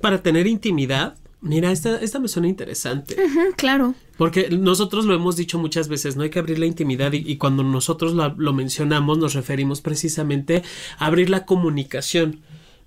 [0.00, 1.16] Para tener intimidad.
[1.40, 3.16] Mira, esta, esta me suena interesante.
[3.56, 3.94] Claro.
[4.16, 7.36] Porque nosotros lo hemos dicho muchas veces, no hay que abrir la intimidad y, y
[7.36, 10.64] cuando nosotros lo, lo mencionamos nos referimos precisamente
[10.98, 12.40] a abrir la comunicación,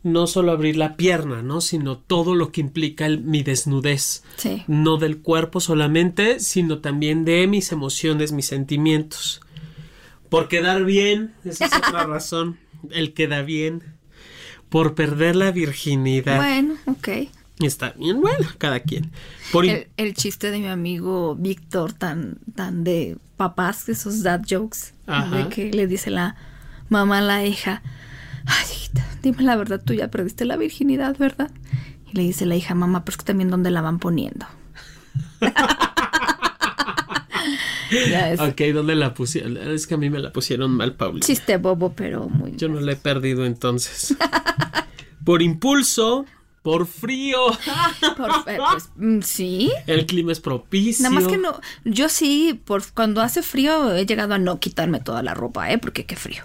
[0.04, 1.62] no solo abrir la pierna, ¿no?
[1.62, 4.64] Sino todo lo que implica el- mi desnudez, Sí.
[4.68, 9.42] no del cuerpo solamente, sino también de mis emociones, mis sentimientos.
[10.30, 12.58] Por quedar bien, esa es otra razón,
[12.90, 13.84] el queda bien.
[14.70, 16.38] Por perder la virginidad.
[16.38, 17.10] Bueno, ok.
[17.60, 19.12] Está bien, bueno, cada quien.
[19.52, 24.94] Por El, el chiste de mi amigo Víctor, tan, tan de papás, esos dad jokes,
[25.06, 25.36] Ajá.
[25.36, 26.36] de que le dice la
[26.90, 27.84] mamá a la hija,
[28.46, 31.52] ay, hijita, dime la verdad, tú ya perdiste la virginidad, ¿verdad?
[32.12, 34.46] Y le dice la hija, mamá, pero es que también dónde la van poniendo.
[38.10, 39.58] ya es Ok, ¿dónde la pusieron?
[39.58, 42.56] Es que a mí me la pusieron mal, chiste bobo, pero muy...
[42.56, 44.16] Yo no la he perdido entonces.
[45.26, 46.26] por impulso,
[46.62, 47.40] por frío.
[48.18, 49.72] Por- pues, mm, sí.
[49.88, 51.04] El clima es propicio.
[51.04, 55.00] Nada más que no, yo sí, por cuando hace frío he llegado a no quitarme
[55.00, 55.78] toda la ropa, ¿eh?
[55.78, 56.44] Porque qué frío.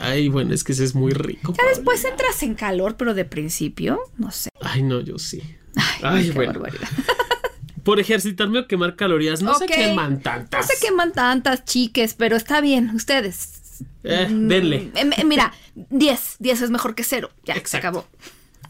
[0.00, 1.54] Ay, bueno, es que ese es muy rico.
[1.56, 4.50] Ya después entras en calor, pero de principio, no sé.
[4.62, 5.42] Ay, no, yo sí.
[5.76, 6.52] Ay, Ay, qué bueno.
[6.54, 6.88] barbaridad.
[7.84, 9.42] Por ejercitarme o quemar calorías.
[9.42, 9.70] No se Ok.
[9.72, 10.66] queman tantas.
[10.66, 13.60] No se queman tantas chiques, pero está bien, ustedes.
[14.04, 14.90] Eh, Mm, denle.
[14.94, 17.30] eh, mira, 10, 10 es mejor que cero.
[17.44, 18.06] Ya, se acabó.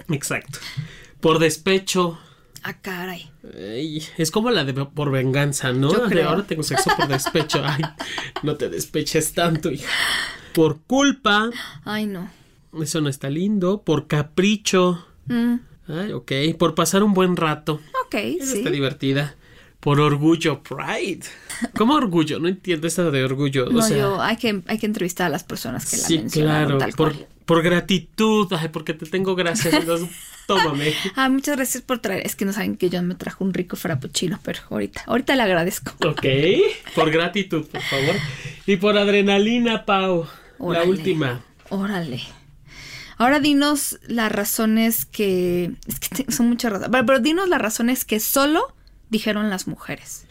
[0.09, 0.59] Exacto.
[1.21, 2.19] Por despecho.
[2.67, 3.31] Ah, caray.
[3.55, 5.93] Ay, es como la de por venganza, ¿no?
[5.93, 6.31] Yo creo.
[6.31, 7.61] ahora tengo sexo por despecho.
[7.65, 7.83] Ay,
[8.43, 9.87] no te despeches tanto, hija.
[10.55, 11.51] Por culpa.
[11.85, 12.31] Ay, no.
[12.81, 13.83] Eso no está lindo.
[13.83, 15.07] Por capricho.
[15.27, 15.57] Mm,
[15.89, 16.33] Ay, ok.
[16.59, 17.81] Por pasar un buen rato.
[18.07, 18.59] ok, Esa sí.
[18.59, 19.35] está divertida.
[19.81, 21.21] Por orgullo, pride.
[21.77, 22.41] ¿Cómo orgullo?
[22.41, 23.67] No entiendo esta de orgullo.
[23.67, 26.19] No, o sea, yo, hay que, hay que entrevistar a las personas que la sí,
[26.19, 26.79] mencionaron claro.
[26.79, 27.27] tal Por, cual.
[27.45, 28.51] por gratitud.
[28.59, 29.75] Ay, porque te tengo gracias.
[30.47, 30.93] Tómame.
[31.17, 32.27] Ah, muchas gracias por traer.
[32.27, 35.43] Es que no saben que yo me trajo un rico frappuccino, pero ahorita, ahorita le
[35.43, 35.93] agradezco.
[36.07, 36.25] Ok.
[36.95, 38.15] Por gratitud, por favor.
[38.67, 40.27] Y por adrenalina, Pau.
[40.59, 41.43] La última.
[41.71, 42.23] Órale.
[43.17, 45.73] Ahora dinos las razones que.
[45.87, 46.91] Es que son muchas razones.
[46.91, 48.75] Pero, pero dinos las razones que solo
[49.11, 50.27] dijeron las mujeres.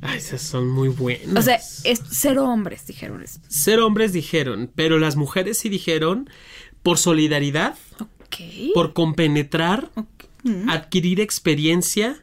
[0.00, 1.36] Ay, esas son muy buenas.
[1.36, 3.40] O sea, es cero hombres dijeron esto.
[3.48, 6.30] Ser hombres dijeron, pero las mujeres sí dijeron
[6.82, 7.76] por solidaridad,
[8.74, 10.06] Por compenetrar, Ok.
[10.44, 10.68] Mm.
[10.70, 12.22] adquirir experiencia,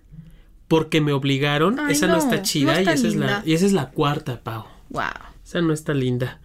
[0.67, 1.79] porque me obligaron.
[1.79, 3.27] Ay, esa no, no, está chida no está y, esa es linda.
[3.27, 4.65] la, y esa es la cuarta, Pau.
[4.89, 5.03] Wow.
[5.43, 6.39] Esa no está linda.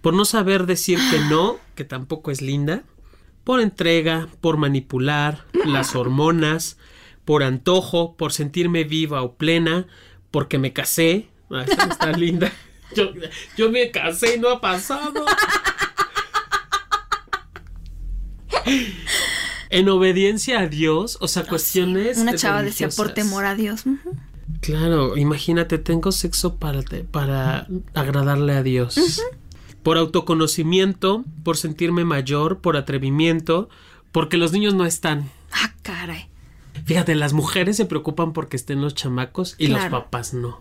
[0.00, 2.82] Por no saber decir que no, que tampoco es linda.
[3.42, 6.78] Por entrega, por manipular, las hormonas,
[7.24, 9.86] por antojo, por sentirme viva o plena,
[10.30, 11.28] porque me casé.
[11.50, 12.52] Ah, esa no está linda.
[12.94, 13.10] Yo,
[13.56, 15.24] yo me casé y no ha pasado.
[19.70, 22.18] En obediencia a Dios, o sea, cuestiones.
[22.18, 23.82] Una chava decía por temor a Dios.
[24.60, 29.20] Claro, imagínate, tengo sexo para, te- para agradarle a Dios.
[29.82, 33.68] Por autoconocimiento, por sentirme mayor, por atrevimiento,
[34.12, 35.28] porque los niños no están.
[35.52, 36.28] Ah, caray.
[36.84, 40.60] Fíjate, las mujeres se preocupan porque estén los chamacos y los papás no.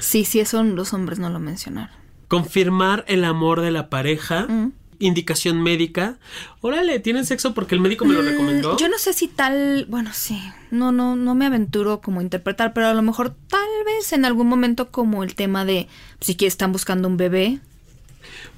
[0.00, 1.94] Sí, sí, eso los hombres no lo mencionaron.
[2.28, 4.72] Confirmar el amor de la pareja, Mm.
[5.00, 6.18] Indicación médica.
[6.60, 8.74] Órale, tienen sexo porque el médico me lo recomendó.
[8.74, 12.22] Mm, Yo no sé si tal, bueno, sí, no, no, no me aventuro como a
[12.22, 15.88] interpretar, pero a lo mejor tal vez en algún momento como el tema de
[16.20, 17.58] si que están buscando un bebé.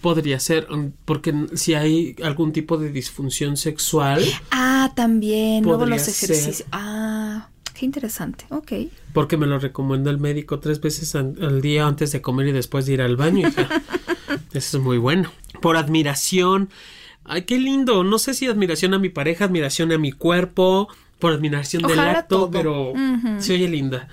[0.01, 6.03] Podría ser, mm, porque si hay algún tipo de disfunción sexual, Ah, también, luego los
[6.03, 6.31] ser.
[6.31, 6.69] ejercicios.
[6.73, 8.73] Ah, qué interesante, ok.
[9.13, 12.87] Porque me lo recomendó el médico tres veces al día antes de comer y después
[12.87, 13.49] de ir al baño.
[13.49, 13.69] hija.
[14.53, 15.31] Eso es muy bueno.
[15.63, 16.69] Por admiración.
[17.25, 18.05] Ay, qué lindo.
[18.05, 22.37] No sé si admiración a mi pareja, admiración a mi cuerpo, por admiración del acto,
[22.37, 22.51] todo.
[22.51, 23.41] pero Ujú.
[23.41, 24.09] se oye linda.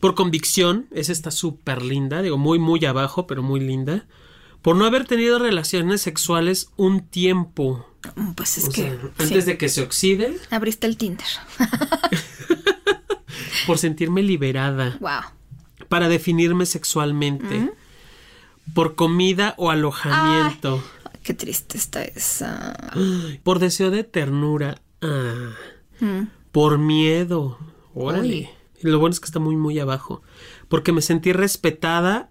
[0.00, 4.06] Por convicción, esa está súper linda, digo, muy, muy abajo, pero muy linda.
[4.60, 7.86] por no haber tenido relaciones sexuales un tiempo.
[8.16, 9.08] Mm, Pues es O que sea, sí.
[9.22, 11.24] antes de que se oxide, abriste el Tinder.
[13.66, 15.20] por sentirme liberada, Wow.
[15.88, 17.70] para definirme sexualmente,
[18.74, 20.82] por comida o alojamiento,
[21.22, 22.74] Qué triste está esa.
[23.42, 25.50] por deseo de ternura, ah,
[26.00, 26.28] Mm.
[26.52, 27.58] por miedo.
[27.94, 28.50] Órale.
[28.82, 30.22] Lo bueno es que está muy, muy abajo.
[30.68, 32.30] Porque me sentí respetada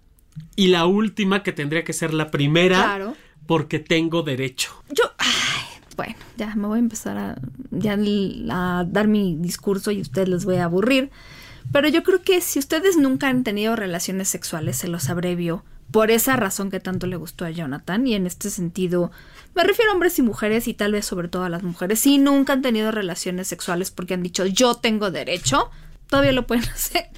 [0.55, 3.13] y la última que tendría que ser la primera, Claro.
[3.45, 4.71] porque tengo derecho.
[4.89, 5.65] Yo, ay,
[5.97, 7.35] bueno, ya me voy a empezar a,
[7.71, 7.97] ya
[8.49, 11.11] a dar mi discurso y ustedes les voy a aburrir.
[11.73, 16.11] Pero yo creo que si ustedes nunca han tenido relaciones sexuales, se los abrevio por
[16.11, 18.05] esa razón que tanto le gustó a Jonathan.
[18.07, 19.11] Y en este sentido,
[19.55, 21.99] me refiero a hombres y mujeres y tal vez sobre todo a las mujeres.
[21.99, 25.71] Si nunca han tenido relaciones sexuales porque han dicho yo tengo derecho,
[26.07, 27.09] todavía lo pueden hacer.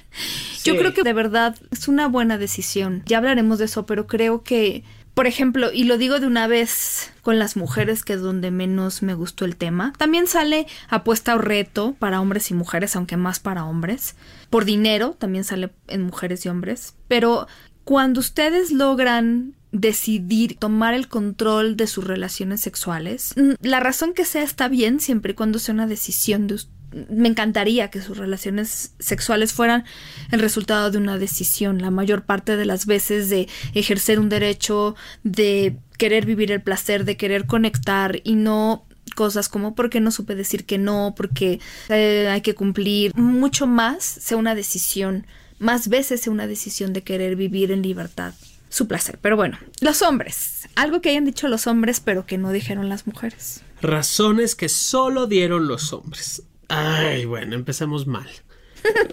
[0.64, 3.02] Yo creo que de verdad es una buena decisión.
[3.06, 7.12] Ya hablaremos de eso, pero creo que, por ejemplo, y lo digo de una vez
[7.22, 11.38] con las mujeres, que es donde menos me gustó el tema, también sale apuesta o
[11.38, 14.16] reto para hombres y mujeres, aunque más para hombres.
[14.50, 16.94] Por dinero, también sale en mujeres y hombres.
[17.08, 17.46] Pero
[17.84, 24.24] cuando ustedes logran decidir tomar el control de sus relaciones sexuales, mm, la razón que
[24.24, 28.18] sea está bien siempre y cuando sea una decisión de ustedes me encantaría que sus
[28.18, 29.84] relaciones sexuales fueran
[30.32, 34.96] el resultado de una decisión, la mayor parte de las veces de ejercer un derecho,
[35.22, 40.34] de querer vivir el placer, de querer conectar y no cosas como porque no supe
[40.34, 45.26] decir que no, porque eh, hay que cumplir, mucho más sea una decisión,
[45.60, 48.34] más veces una decisión de querer vivir en libertad
[48.68, 49.18] su placer.
[49.22, 53.06] Pero bueno, los hombres, algo que hayan dicho los hombres pero que no dijeron las
[53.06, 53.62] mujeres.
[53.82, 56.42] Razones que solo dieron los hombres.
[56.68, 58.28] Ay, bueno, empecemos mal.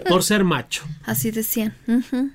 [0.08, 0.84] Por ser macho.
[1.04, 1.76] Así decían.
[1.88, 2.32] Ujú.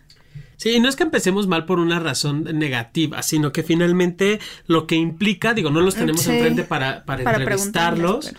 [0.56, 4.94] Sí, no es que empecemos mal por una razón negativa, sino que finalmente lo que
[4.96, 6.30] implica, digo, no los tenemos Sí.
[6.32, 8.32] enfrente para, para, Para entrevistarlos,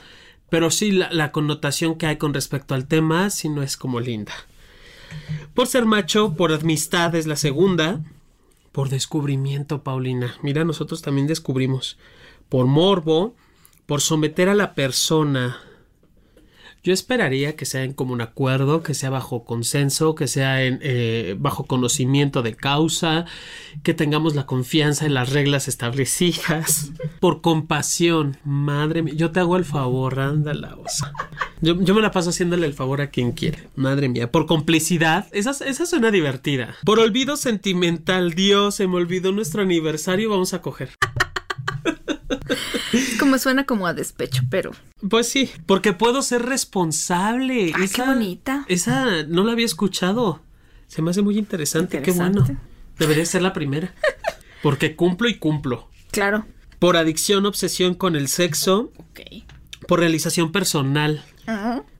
[0.50, 0.72] pero...
[0.72, 4.34] sí la, la connotación que hay con respecto al tema, sí no es como linda.
[5.54, 8.02] Por ser macho, por amistad es la segunda,
[8.72, 10.36] por descubrimiento, Paulina.
[10.42, 11.98] Mira, nosotros también descubrimos.
[12.50, 13.36] Por morbo,
[13.86, 15.60] por someter a la persona.
[16.84, 21.34] Yo esperaría que sea en común acuerdo, que sea bajo consenso, que sea en, eh,
[21.40, 23.24] bajo conocimiento de causa,
[23.84, 26.92] que tengamos la confianza en las reglas establecidas.
[27.22, 31.14] Por compasión, madre mía, yo te hago el favor, ándala, osa.
[31.62, 34.30] Yo, yo me la paso haciéndole el favor a quien quiere, madre mía.
[34.30, 36.76] Por complicidad, esa, esa suena divertida.
[36.84, 40.90] Por olvido sentimental, Dios, se me olvidó nuestro aniversario, vamos a coger.
[43.20, 44.72] Como suena como a despecho, pero
[45.10, 47.72] Pues sí, porque puedo ser responsable.
[47.76, 48.66] Ay, qué bonita.
[48.68, 50.42] Esa no la había escuchado.
[50.88, 52.02] Se me hace muy interesante.
[52.02, 52.46] Qué bueno.
[52.98, 53.94] Debería ser la primera.
[54.62, 55.90] Porque cumplo y cumplo.
[56.12, 56.46] claro.
[56.80, 58.92] Por adicción, obsesión con el sexo.
[58.98, 59.22] Ok.
[59.88, 61.24] Por realización personal.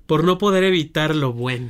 [0.08, 1.70] Por no poder evitar lo bueno.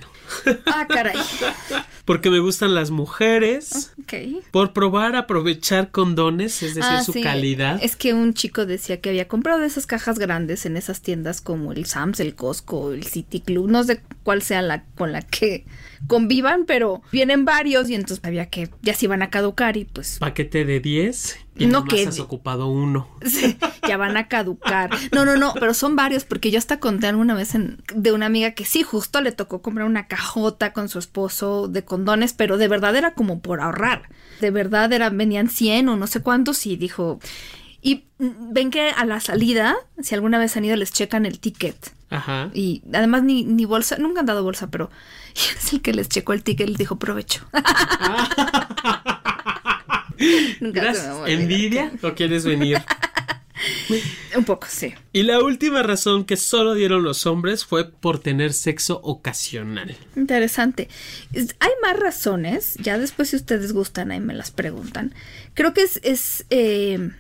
[0.66, 1.16] Ah, caray.
[2.06, 3.94] Porque me gustan las mujeres.
[4.02, 4.14] Ok.
[4.52, 7.22] Por probar, aprovechar condones, es decir, Ah, su sí.
[7.22, 7.80] calidad.
[7.82, 11.72] Es que un chico decía que había comprado esas cajas grandes en esas tiendas como
[11.72, 15.66] el Sams, el Costco, el City Club, no sé cuál sea la con la que
[16.08, 20.18] convivan, pero vienen varios y entonces había que ya se iban a caducar y pues
[20.20, 23.08] Paquete de 10 No que- has ocupado uno.
[23.26, 24.90] Sí, ya van a caducar.
[25.12, 28.26] No, no, no, pero son varios porque yo hasta conté alguna vez en- de una
[28.26, 32.58] amiga que sí, justo le tocó comprar una cajota con su esposo de condones, pero
[32.58, 34.10] de verdad era como por ahorrar.
[34.42, 37.20] De verdad eran, venían 100 o no sé cuántos y dijo...
[37.86, 41.40] Y mm, ven que a la salida, si alguna vez han ido, les checan el
[41.40, 41.94] ticket.
[42.10, 42.50] Ajá.
[42.54, 44.90] Y además ni, ni bolsa, nunca han dado bolsa, pero
[45.36, 47.46] es el que les checó el ticket, les dijo provecho.
[50.60, 52.82] Nunca se me ¿Envidia o quieres venir?
[54.36, 54.94] Un poco, sí.
[55.14, 59.96] Y la última razón que solo dieron los hombres fue por tener sexo ocasional.
[60.16, 60.90] Interesante.
[61.32, 65.14] Es- Hay más razones, ya después si ustedes gustan ahí me las preguntan.
[65.54, 67.12] Creo que es, es, eh,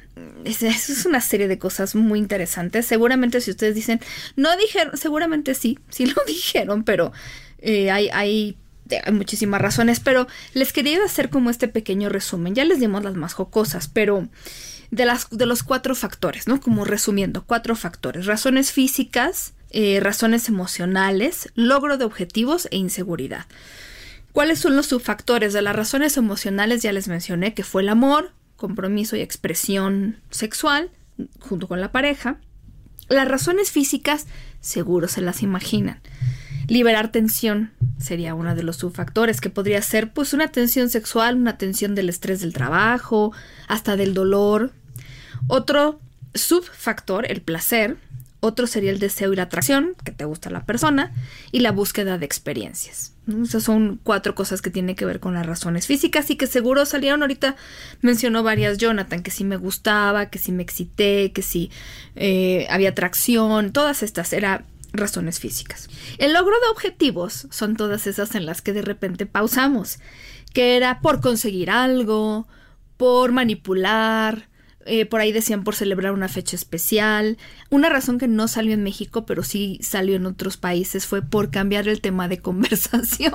[0.43, 2.85] es, es una serie de cosas muy interesantes.
[2.87, 4.01] Seguramente si ustedes dicen,
[4.35, 7.13] no dijeron, seguramente sí, sí lo dijeron, pero
[7.59, 8.57] eh, hay, hay,
[9.03, 9.99] hay muchísimas razones.
[9.99, 12.55] Pero les quería hacer como este pequeño resumen.
[12.55, 14.27] Ya les dimos las más jocosas, pero
[14.91, 16.61] de, las, de los cuatro factores, ¿no?
[16.61, 18.25] Como resumiendo, cuatro factores.
[18.25, 23.45] Razones físicas, eh, razones emocionales, logro de objetivos e inseguridad.
[24.31, 26.81] ¿Cuáles son los subfactores de las razones emocionales?
[26.81, 30.89] Ya les mencioné que fue el amor, compromiso y expresión sexual
[31.39, 32.37] junto con la pareja.
[33.09, 34.25] Las razones físicas,
[34.61, 36.01] seguro se las imaginan.
[36.67, 41.57] Liberar tensión sería uno de los subfactores, que podría ser pues una tensión sexual, una
[41.57, 43.33] tensión del estrés del trabajo,
[43.67, 44.71] hasta del dolor.
[45.47, 45.99] Otro
[46.33, 47.97] subfactor, el placer.
[48.39, 51.13] Otro sería el deseo y la atracción, que te gusta la persona,
[51.53, 53.13] y la búsqueda de experiencias.
[53.41, 56.85] Esas son cuatro cosas que tienen que ver con las razones físicas y que seguro
[56.85, 57.55] salieron ahorita.
[58.01, 61.71] Mencionó varias Jonathan, que si me gustaba, que si me excité, que si
[62.17, 65.89] eh, había atracción, todas estas eran razones físicas.
[66.19, 69.99] El logro de objetivos son todas esas en las que de repente pausamos,
[70.53, 72.47] que era por conseguir algo,
[72.97, 74.49] por manipular,
[74.85, 77.37] eh, por ahí decían por celebrar una fecha especial.
[77.69, 81.51] Una razón que no salió en México, pero sí salió en otros países, fue por
[81.51, 83.33] cambiar el tema de conversación.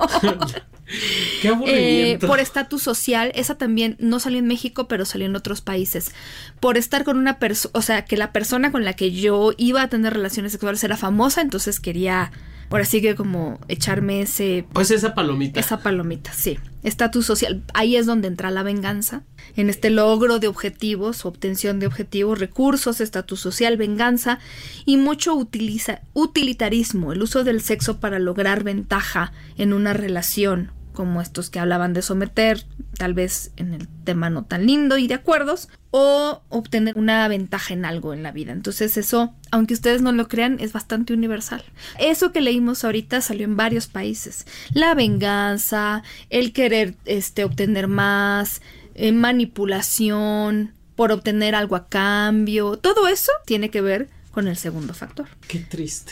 [1.41, 5.61] Qué Eh, por estatus social, esa también no salió en México, pero salió en otros
[5.61, 6.11] países.
[6.59, 9.81] Por estar con una persona, o sea, que la persona con la que yo iba
[9.81, 12.31] a tener relaciones sexuales era famosa, entonces quería,
[12.69, 15.59] por así que como echarme ese Pues esa palomita.
[15.59, 16.59] esa palomita, sí.
[16.83, 17.63] Estatus social.
[17.73, 19.23] Ahí es donde entra la venganza.
[19.55, 24.39] En este logro de objetivos, obtención de objetivos, recursos, estatus social, venganza
[24.85, 31.21] y mucho utiliza, utilitarismo, el uso del sexo para lograr ventaja en una relación, como
[31.21, 32.65] estos que hablaban de someter,
[32.97, 37.73] tal vez en el tema no tan lindo y de acuerdos, o obtener una ventaja
[37.73, 38.51] en algo en la vida.
[38.51, 41.63] Entonces eso, aunque ustedes no lo crean, es bastante universal.
[41.99, 44.45] Eso que leímos ahorita salió en varios países.
[44.73, 48.61] La venganza, el querer este, obtener más,
[48.93, 54.93] eh, manipulación, por obtener algo a cambio, todo eso tiene que ver con el segundo
[54.93, 55.29] factor.
[55.47, 56.11] Qué triste.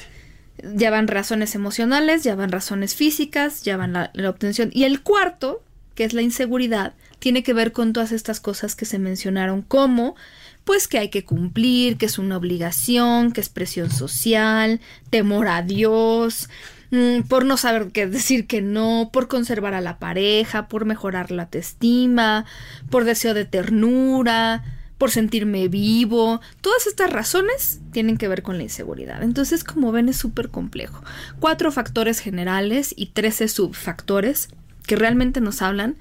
[0.63, 4.69] Ya van razones emocionales, ya van razones físicas, ya van la, obtención.
[4.73, 5.63] Y el cuarto,
[5.95, 10.15] que es la inseguridad, tiene que ver con todas estas cosas que se mencionaron, como
[10.63, 15.61] pues que hay que cumplir, que es una obligación, que es presión social, temor a
[15.61, 16.49] Dios,
[16.91, 21.31] mm, por no saber qué decir que no, por conservar a la pareja, por mejorar
[21.31, 22.45] la autoestima,
[22.89, 26.41] por deseo de ternura, por sentirme vivo.
[26.61, 29.23] Todas estas razones tienen que ver con la inseguridad.
[29.23, 31.03] Entonces, como ven, es súper complejo.
[31.39, 34.49] Cuatro factores generales y trece subfactores
[34.85, 35.97] que realmente nos hablan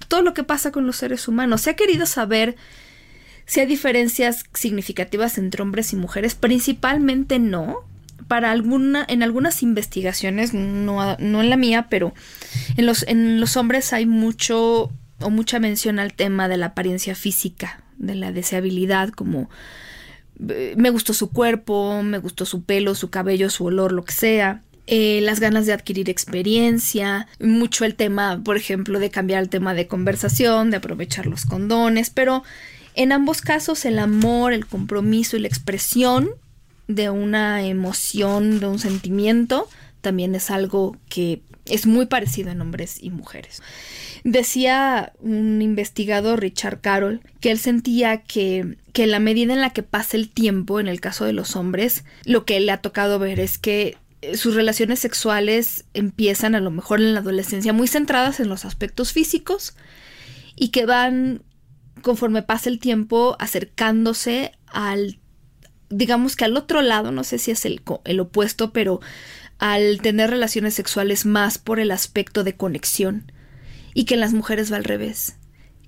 [0.00, 1.62] de todo lo que pasa con los seres humanos.
[1.62, 2.56] Se ha querido saber
[3.46, 7.88] si hay diferencias significativas entre hombres y mujeres, principalmente no.
[8.28, 12.14] Para alguna, en algunas investigaciones, no, no en la mía, pero
[12.76, 17.16] en los, en los hombres hay mucho o mucha mención al tema de la apariencia
[17.16, 19.48] física, de la deseabilidad, como
[20.48, 24.12] eh, me gustó su cuerpo, me gustó su pelo, su cabello, su olor, lo que
[24.12, 24.62] sea.
[24.86, 29.74] Eh, las ganas de adquirir experiencia, mucho el tema, por ejemplo, de cambiar el tema
[29.74, 32.42] de conversación, de aprovechar los condones, pero
[32.96, 36.30] en ambos casos el amor, el compromiso y la expresión
[36.88, 39.68] de una emoción, de un sentimiento,
[40.00, 43.62] también es algo que es muy parecido en hombres y mujeres.
[44.24, 49.82] Decía un investigador, Richard Carroll, que él sentía que, que la medida en la que
[49.82, 53.40] pasa el tiempo, en el caso de los hombres, lo que le ha tocado ver
[53.40, 58.40] es que eh, sus relaciones sexuales empiezan a lo mejor en la adolescencia muy centradas
[58.40, 59.74] en los aspectos físicos
[60.56, 61.42] y que van
[62.02, 65.18] conforme pasa el tiempo acercándose al
[65.90, 69.00] digamos que al otro lado, no sé si es el, el opuesto, pero
[69.60, 73.30] al tener relaciones sexuales más por el aspecto de conexión
[73.94, 75.36] y que en las mujeres va al revés,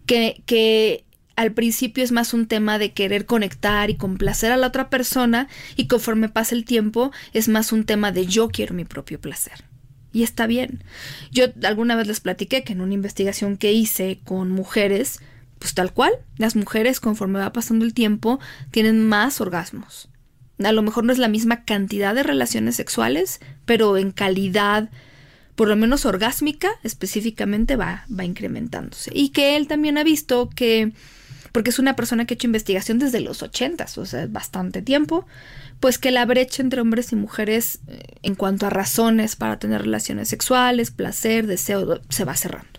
[0.06, 1.04] que, que
[1.36, 5.48] al principio es más un tema de querer conectar y complacer a la otra persona
[5.74, 9.64] y conforme pasa el tiempo es más un tema de yo quiero mi propio placer.
[10.12, 10.84] Y está bien.
[11.30, 15.20] Yo alguna vez les platiqué que en una investigación que hice con mujeres,
[15.58, 18.38] pues tal cual, las mujeres conforme va pasando el tiempo
[18.70, 20.10] tienen más orgasmos.
[20.62, 24.90] A lo mejor no es la misma cantidad de relaciones sexuales, pero en calidad,
[25.55, 29.11] por lo menos orgásmica, específicamente va, va incrementándose.
[29.14, 30.92] Y que él también ha visto que,
[31.53, 35.26] porque es una persona que ha hecho investigación desde los ochentas, o sea, bastante tiempo,
[35.80, 39.82] pues que la brecha entre hombres y mujeres eh, en cuanto a razones para tener
[39.82, 42.70] relaciones sexuales, placer, deseo, se va cerrando.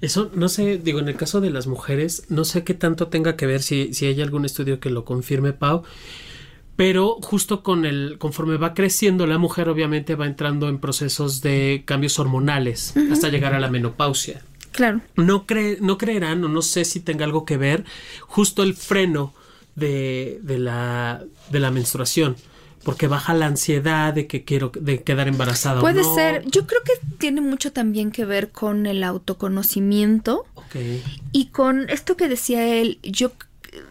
[0.00, 3.36] Eso, no sé, digo, en el caso de las mujeres, no sé qué tanto tenga
[3.36, 5.82] que ver si, si hay algún estudio que lo confirme, Pau,
[6.76, 11.82] pero justo con el, conforme va creciendo la mujer, obviamente va entrando en procesos de
[11.84, 14.42] cambios hormonales hasta llegar a la menopausia.
[14.72, 15.00] Claro.
[15.16, 17.84] No, cre- no creerán o no sé si tenga algo que ver
[18.22, 19.34] justo el freno
[19.74, 22.36] de, de, la, de la menstruación.
[22.82, 25.78] Porque baja la ansiedad de que quiero de quedar embarazada.
[25.78, 26.14] o Puede no.
[26.16, 30.76] ser, yo creo que tiene mucho también que ver con el autoconocimiento Ok.
[31.30, 33.30] y con esto que decía él, yo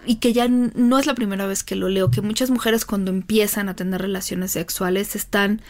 [0.06, 3.12] y que ya no es la primera vez que lo leo, que muchas mujeres cuando
[3.12, 5.62] empiezan a tener relaciones sexuales están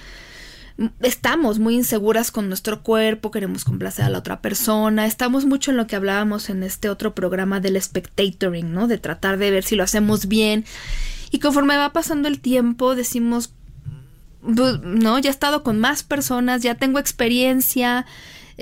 [1.02, 5.78] estamos muy inseguras con nuestro cuerpo, queremos complacer a la otra persona, estamos mucho en
[5.78, 8.88] lo que hablábamos en este otro programa del spectatoring, ¿no?
[8.88, 10.66] De tratar de ver si lo hacemos bien.
[11.30, 13.54] Y conforme va pasando el tiempo, decimos,
[14.44, 18.06] "Bu- no, ya he estado con más personas, ya tengo experiencia,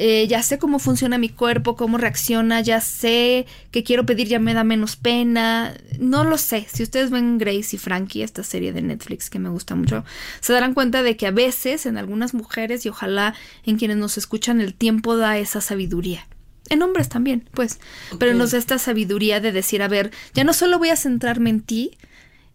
[0.02, 4.40] eh, ya sé cómo funciona mi cuerpo, cómo reacciona, ya sé que quiero pedir, ya
[4.40, 5.74] me da menos pena.
[6.00, 6.66] No lo sé.
[6.72, 10.06] Si ustedes ven Grace y Frankie, esta serie de Netflix que me gusta mucho,
[10.40, 13.36] se darán cuenta de que a veces en algunas mujeres y ojalá
[13.66, 16.26] en quienes nos escuchan el tiempo da esa sabiduría.
[16.70, 17.82] En hombres también, pues.
[18.20, 21.50] Pero nos da esta sabiduría de decir, a ver, ya no solo voy a centrarme
[21.50, 21.98] en ti,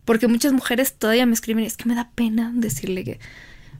[0.07, 3.21] porque muchas mujeres todavía me escriben, es que me da pena decirle que...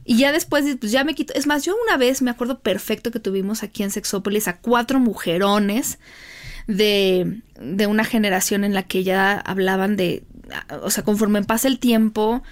[0.05, 1.33] Y ya después, pues ya me quito.
[1.33, 4.99] Es más, yo una vez me acuerdo perfecto que tuvimos aquí en Sexópolis a cuatro
[4.99, 5.97] mujerones
[6.67, 10.23] de, de una generación en la que ya hablaban de.
[10.83, 12.43] O sea, conforme pasa el tiempo,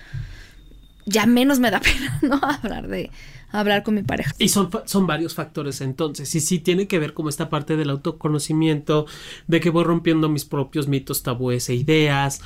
[1.06, 2.42] ya menos me da pena, ¿no?
[2.42, 3.12] Hablar de.
[3.52, 4.34] Hablar con mi pareja.
[4.40, 6.34] Y son, son varios factores entonces.
[6.34, 9.06] Y sí tiene que ver como esta parte del autoconocimiento,
[9.46, 12.42] de que voy rompiendo mis propios mitos, tabúes e ideas.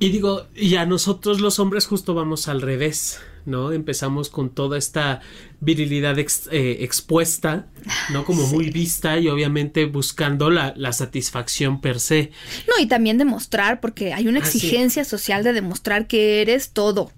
[0.00, 3.72] Y digo, y a nosotros los hombres justo vamos al revés, ¿no?
[3.72, 5.20] Empezamos con toda esta
[5.60, 7.66] virilidad ex- eh, expuesta,
[8.12, 8.24] ¿no?
[8.24, 12.30] Como muy vista y obviamente buscando la, la satisfacción per se.
[12.68, 14.58] No, y también demostrar, porque hay una Ah, sí.
[14.58, 17.10] exigencia social de demostrar que eres todo.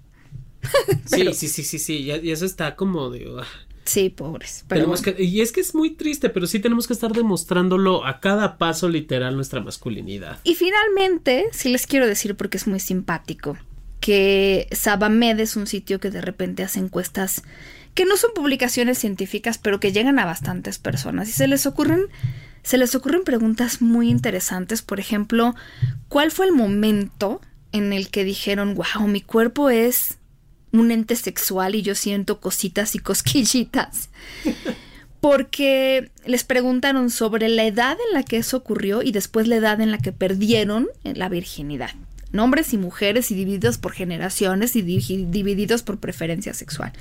[1.05, 1.97] Sí, sí, sí, sí, sí.
[1.97, 3.31] Y, y eso está como de...
[3.39, 3.45] ah.
[3.85, 4.63] Sí, pobres.
[4.67, 8.05] Pero Tenemos que, y es que es muy triste, pero sí tenemos que estar demostrándolo
[8.05, 10.39] a cada paso literal nuestra masculinidad.
[10.43, 13.57] Y finalmente, sí les quiero decir porque es muy simpático,
[13.99, 17.43] que Sabamed es un sitio que de repente hace encuestas
[17.93, 22.07] que no son publicaciones científicas, pero que llegan a bastantes personas y se les ocurren
[22.63, 25.55] se les ocurren preguntas muy interesantes, por ejemplo,
[26.09, 30.19] ¿cuál fue el momento en el que dijeron, "Wow, mi cuerpo es
[30.71, 34.09] un ente sexual y yo siento cositas y cosquillitas"?
[35.19, 39.79] porque les preguntaron sobre la edad en la que eso ocurrió y después la edad
[39.79, 41.91] en la que perdieron la virginidad.
[42.35, 46.93] Hombres y mujeres y divididos por generaciones y di- divididos por preferencia sexual.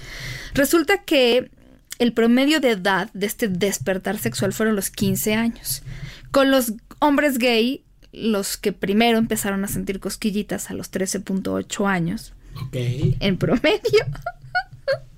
[0.54, 1.50] Resulta que
[1.98, 5.82] el promedio de edad de este despertar sexual fueron los 15 años.
[6.30, 12.34] Con los hombres gay, los que primero empezaron a sentir cosquillitas a los 13.8 años,
[13.20, 14.04] En promedio.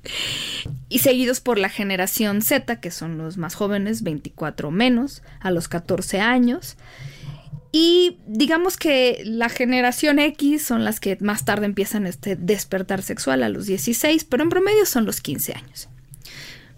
[0.88, 5.68] y seguidos por la generación Z, que son los más jóvenes, 24 menos, a los
[5.68, 6.76] 14 años.
[7.72, 13.43] Y digamos que la generación X son las que más tarde empiezan este despertar sexual
[13.43, 15.88] a los 16, pero en promedio son los 15 años.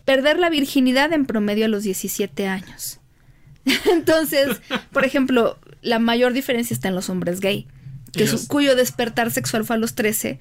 [0.05, 3.01] Perder la virginidad en promedio a los 17 años.
[3.91, 4.61] Entonces,
[4.93, 7.67] por ejemplo, la mayor diferencia está en los hombres gay,
[8.17, 10.39] que su- cuyo despertar sexual fue a los 13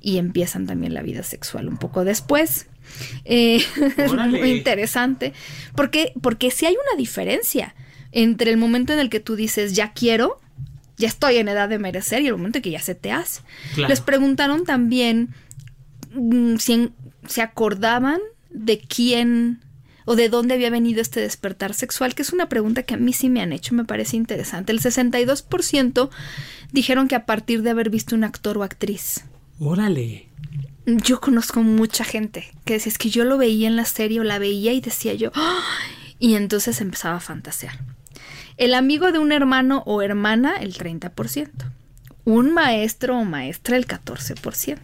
[0.00, 2.66] y empiezan también la vida sexual un poco después.
[3.24, 3.56] Eh,
[3.96, 5.32] es muy interesante.
[5.74, 7.74] Porque, porque sí hay una diferencia
[8.12, 10.38] entre el momento en el que tú dices ya quiero,
[10.98, 13.40] ya estoy en edad de merecer y el momento en que ya se te hace.
[13.74, 13.88] Claro.
[13.88, 15.30] Les preguntaron también
[16.12, 16.92] mm, si en-
[17.26, 18.20] se acordaban
[18.50, 19.63] de quién
[20.04, 23.12] o de dónde había venido este despertar sexual, que es una pregunta que a mí
[23.12, 24.72] sí me han hecho, me parece interesante.
[24.72, 26.10] El 62%
[26.72, 29.24] dijeron que a partir de haber visto un actor o actriz.
[29.58, 30.28] Órale.
[30.86, 34.24] Yo conozco mucha gente que decía, es que yo lo veía en la serie o
[34.24, 37.78] la veía y decía yo, "Ay", y entonces empezaba a fantasear.
[38.56, 41.72] El amigo de un hermano o hermana, el 30%.
[42.24, 44.78] Un maestro o maestra, el 14%.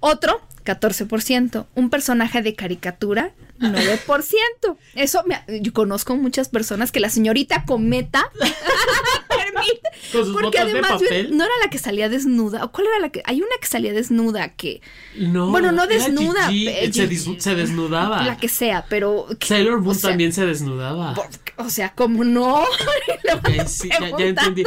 [0.00, 1.66] Otro, 14%.
[1.74, 4.76] Un personaje de caricatura, 9%.
[4.94, 8.30] Eso me, yo conozco muchas personas que la señorita cometa
[9.28, 9.88] permite.
[10.12, 12.64] Con sus Porque de además yo- no era la que salía desnuda.
[12.64, 13.22] ¿O ¿Cuál era la que?
[13.26, 14.80] Hay una que salía desnuda que.
[15.16, 15.50] No.
[15.50, 18.22] Bueno, no desnuda, Gigi, eh, se, dis- se desnudaba.
[18.24, 19.26] La que sea, pero.
[19.40, 21.14] Sailor Moon o sea, también se desnudaba.
[21.14, 22.64] por- o sea, como no.
[23.24, 24.64] Le van Ok, sí, ya, ya entendí.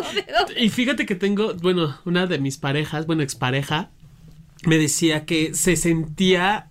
[0.57, 3.91] Y fíjate que tengo, bueno, una de mis parejas, bueno, expareja,
[4.65, 6.70] me decía que se sentía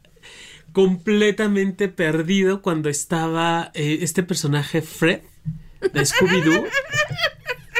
[0.73, 5.21] completamente perdido cuando estaba eh, este personaje Fred
[5.81, 6.65] de Scooby-Doo.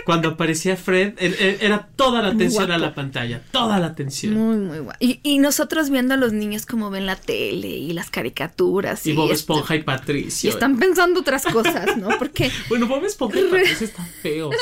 [0.07, 2.81] Cuando aparecía Fred, él- él- era toda la atención a guapo.
[2.81, 4.35] la pantalla, toda la atención.
[4.35, 4.97] Muy, muy guay.
[4.99, 9.07] Y, y nosotros viendo a los niños como ven la tele y las caricaturas.
[9.07, 10.51] y Bob Esponja y Y Patricio.
[10.51, 12.09] están pensando otras cosas, ¿no?
[12.19, 14.55] Porque Bueno, Bob Esponja y Patricio están feos.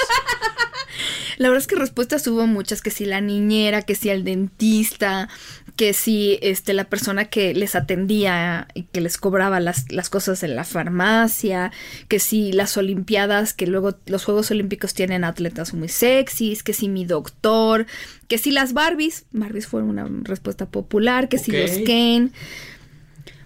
[1.37, 5.29] La verdad es que respuestas hubo muchas, que si la niñera, que si el dentista,
[5.77, 10.43] que si este, la persona que les atendía y que les cobraba las, las cosas
[10.43, 11.71] en la farmacia,
[12.09, 16.89] que si las olimpiadas, que luego los Juegos Olímpicos tienen atletas muy sexys, que si
[16.89, 17.87] mi doctor,
[18.27, 21.57] que si las Barbies, Barbies fueron una respuesta popular, que si Ok.
[21.59, 22.33] los Ken.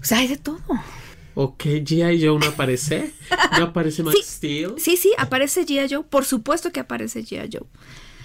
[0.00, 0.58] O sea, hay de todo.
[1.34, 2.24] Ok, G.I.
[2.26, 3.12] Joe no aparece.
[3.58, 4.74] No aparece Max Steel.
[4.78, 5.88] Sí, sí, aparece G.I.
[5.94, 6.04] Joe.
[6.08, 7.48] Por supuesto que aparece G.I.
[7.52, 7.66] Joe.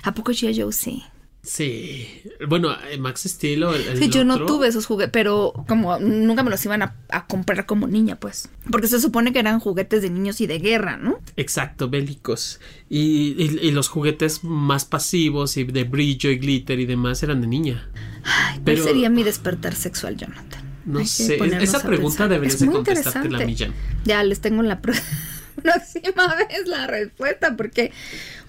[0.04, 0.60] ¿A poco G.I.
[0.62, 1.04] Joe sí?
[1.44, 2.06] Sí.
[2.46, 5.98] Bueno, eh, Max Steel o el, el Sí, yo no tuve esos juguetes, pero como
[5.98, 8.50] nunca me los iban a, a comprar como niña, pues.
[8.70, 11.20] Porque se supone que eran juguetes de niños y de guerra, ¿no?
[11.38, 12.60] Exacto, bélicos.
[12.90, 17.40] Y, y- y los juguetes más pasivos y de brillo y glitter y demás eran
[17.40, 17.90] de niña.
[18.26, 20.67] Ay, ¿cuál Pero- sería mi despertar sexual, Jonathan?
[20.88, 23.46] No Hay sé, esa pregunta deberías Es de contestártela, interesante.
[23.46, 23.74] Millán.
[24.06, 24.82] Ya les tengo la
[25.62, 27.92] próxima vez la respuesta porque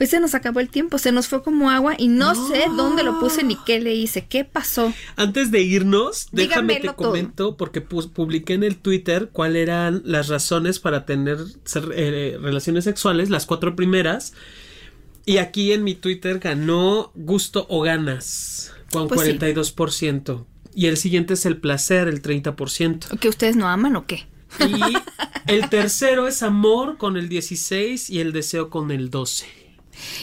[0.01, 3.03] hoy se nos acabó el tiempo, se nos fue como agua y no, sé dónde
[3.03, 4.93] lo puse ni qué le hice, qué pasó.
[5.17, 6.97] Antes de irnos, déjame te todo.
[6.97, 12.39] comento porque pu- publiqué en el Twitter cuáles eran las razones para tener ser- eh,
[12.41, 14.33] relaciones sexuales, las cuatro primeras.
[15.25, 19.27] Y aquí en mi Twitter ganó gusto o ganas con Pues sí.
[20.79, 20.83] 42%.
[20.83, 23.19] Y el siguiente es el placer, el 30%.
[23.19, 24.27] ¿Que ustedes no aman o qué?
[24.61, 24.81] Y
[25.53, 29.47] el tercero es amor con el 16 y el deseo con el 12.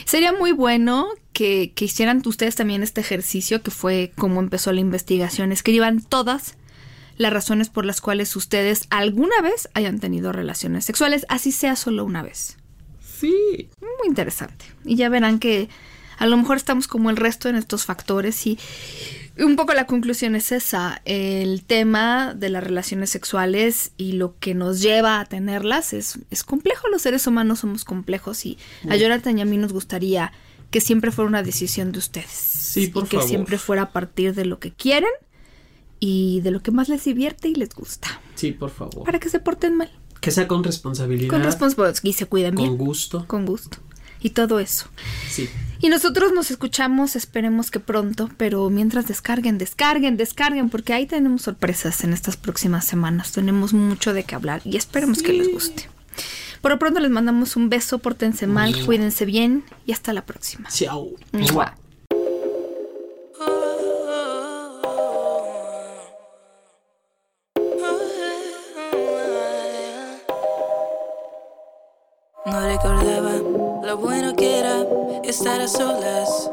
[0.06, 4.80] Sería muy bueno que, que hicieran ustedes también este ejercicio que fue como empezó la
[4.80, 5.52] investigación.
[5.52, 6.56] Escriban todas
[7.18, 12.04] las razones por las cuales ustedes alguna vez hayan tenido relaciones sexuales, así sea solo
[12.04, 12.56] una vez.
[13.00, 13.68] Sí.
[13.80, 14.64] Muy interesante.
[14.84, 15.68] Y ya verán que
[16.18, 18.58] a lo mejor estamos como el resto en estos factores y
[19.38, 21.02] un poco la conclusión es esa.
[21.04, 26.44] El tema de las relaciones sexuales y lo que nos lleva a tenerlas es, es
[26.44, 26.88] complejo.
[26.88, 28.58] Los seres humanos somos complejos y
[28.88, 30.32] a Jonathan y a mí nos gustaría
[30.70, 32.30] que siempre fuera una decisión de ustedes.
[32.30, 33.28] Sí, por y que favor.
[33.28, 35.10] siempre fuera a partir de lo que quieren
[36.00, 38.20] y de lo que más les divierte y les gusta.
[38.34, 39.04] Sí, por favor.
[39.04, 39.90] Para que se porten mal.
[40.20, 41.30] Que sea con responsabilidad.
[41.30, 42.68] Con responsabilidad y se cuiden bien.
[42.76, 43.26] Con gusto.
[43.26, 43.78] Con gusto.
[44.26, 44.88] Y todo eso.
[45.30, 45.48] Sí.
[45.78, 51.42] Y nosotros nos escuchamos, esperemos que pronto, pero mientras descarguen, descarguen, descarguen, porque ahí tenemos
[51.42, 53.30] sorpresas en estas próximas semanas.
[53.30, 55.88] Tenemos mucho de qué hablar y esperemos que les guste.
[56.60, 60.68] Por lo pronto les mandamos un beso, pórtense mal, cuídense bien y hasta la próxima.
[60.70, 61.10] Chao.
[61.30, 61.76] Mua.
[75.68, 76.50] Solas.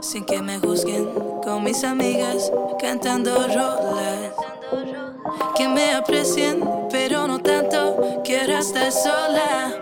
[0.00, 1.08] Sin que me juzguen
[1.44, 4.32] con mis amigas cantando rolas.
[5.56, 8.22] Que me aprecien, pero no tanto.
[8.24, 9.74] Quiero estar sola.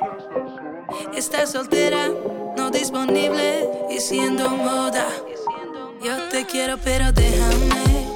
[1.15, 2.09] Estar soltera,
[2.57, 5.07] no disponible y siendo moda.
[6.03, 8.07] Yo te quiero, pero déjame.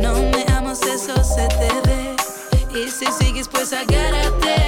[0.00, 2.16] No me amas, eso se te ve.
[2.78, 4.66] Y si sigues, pues agárrate.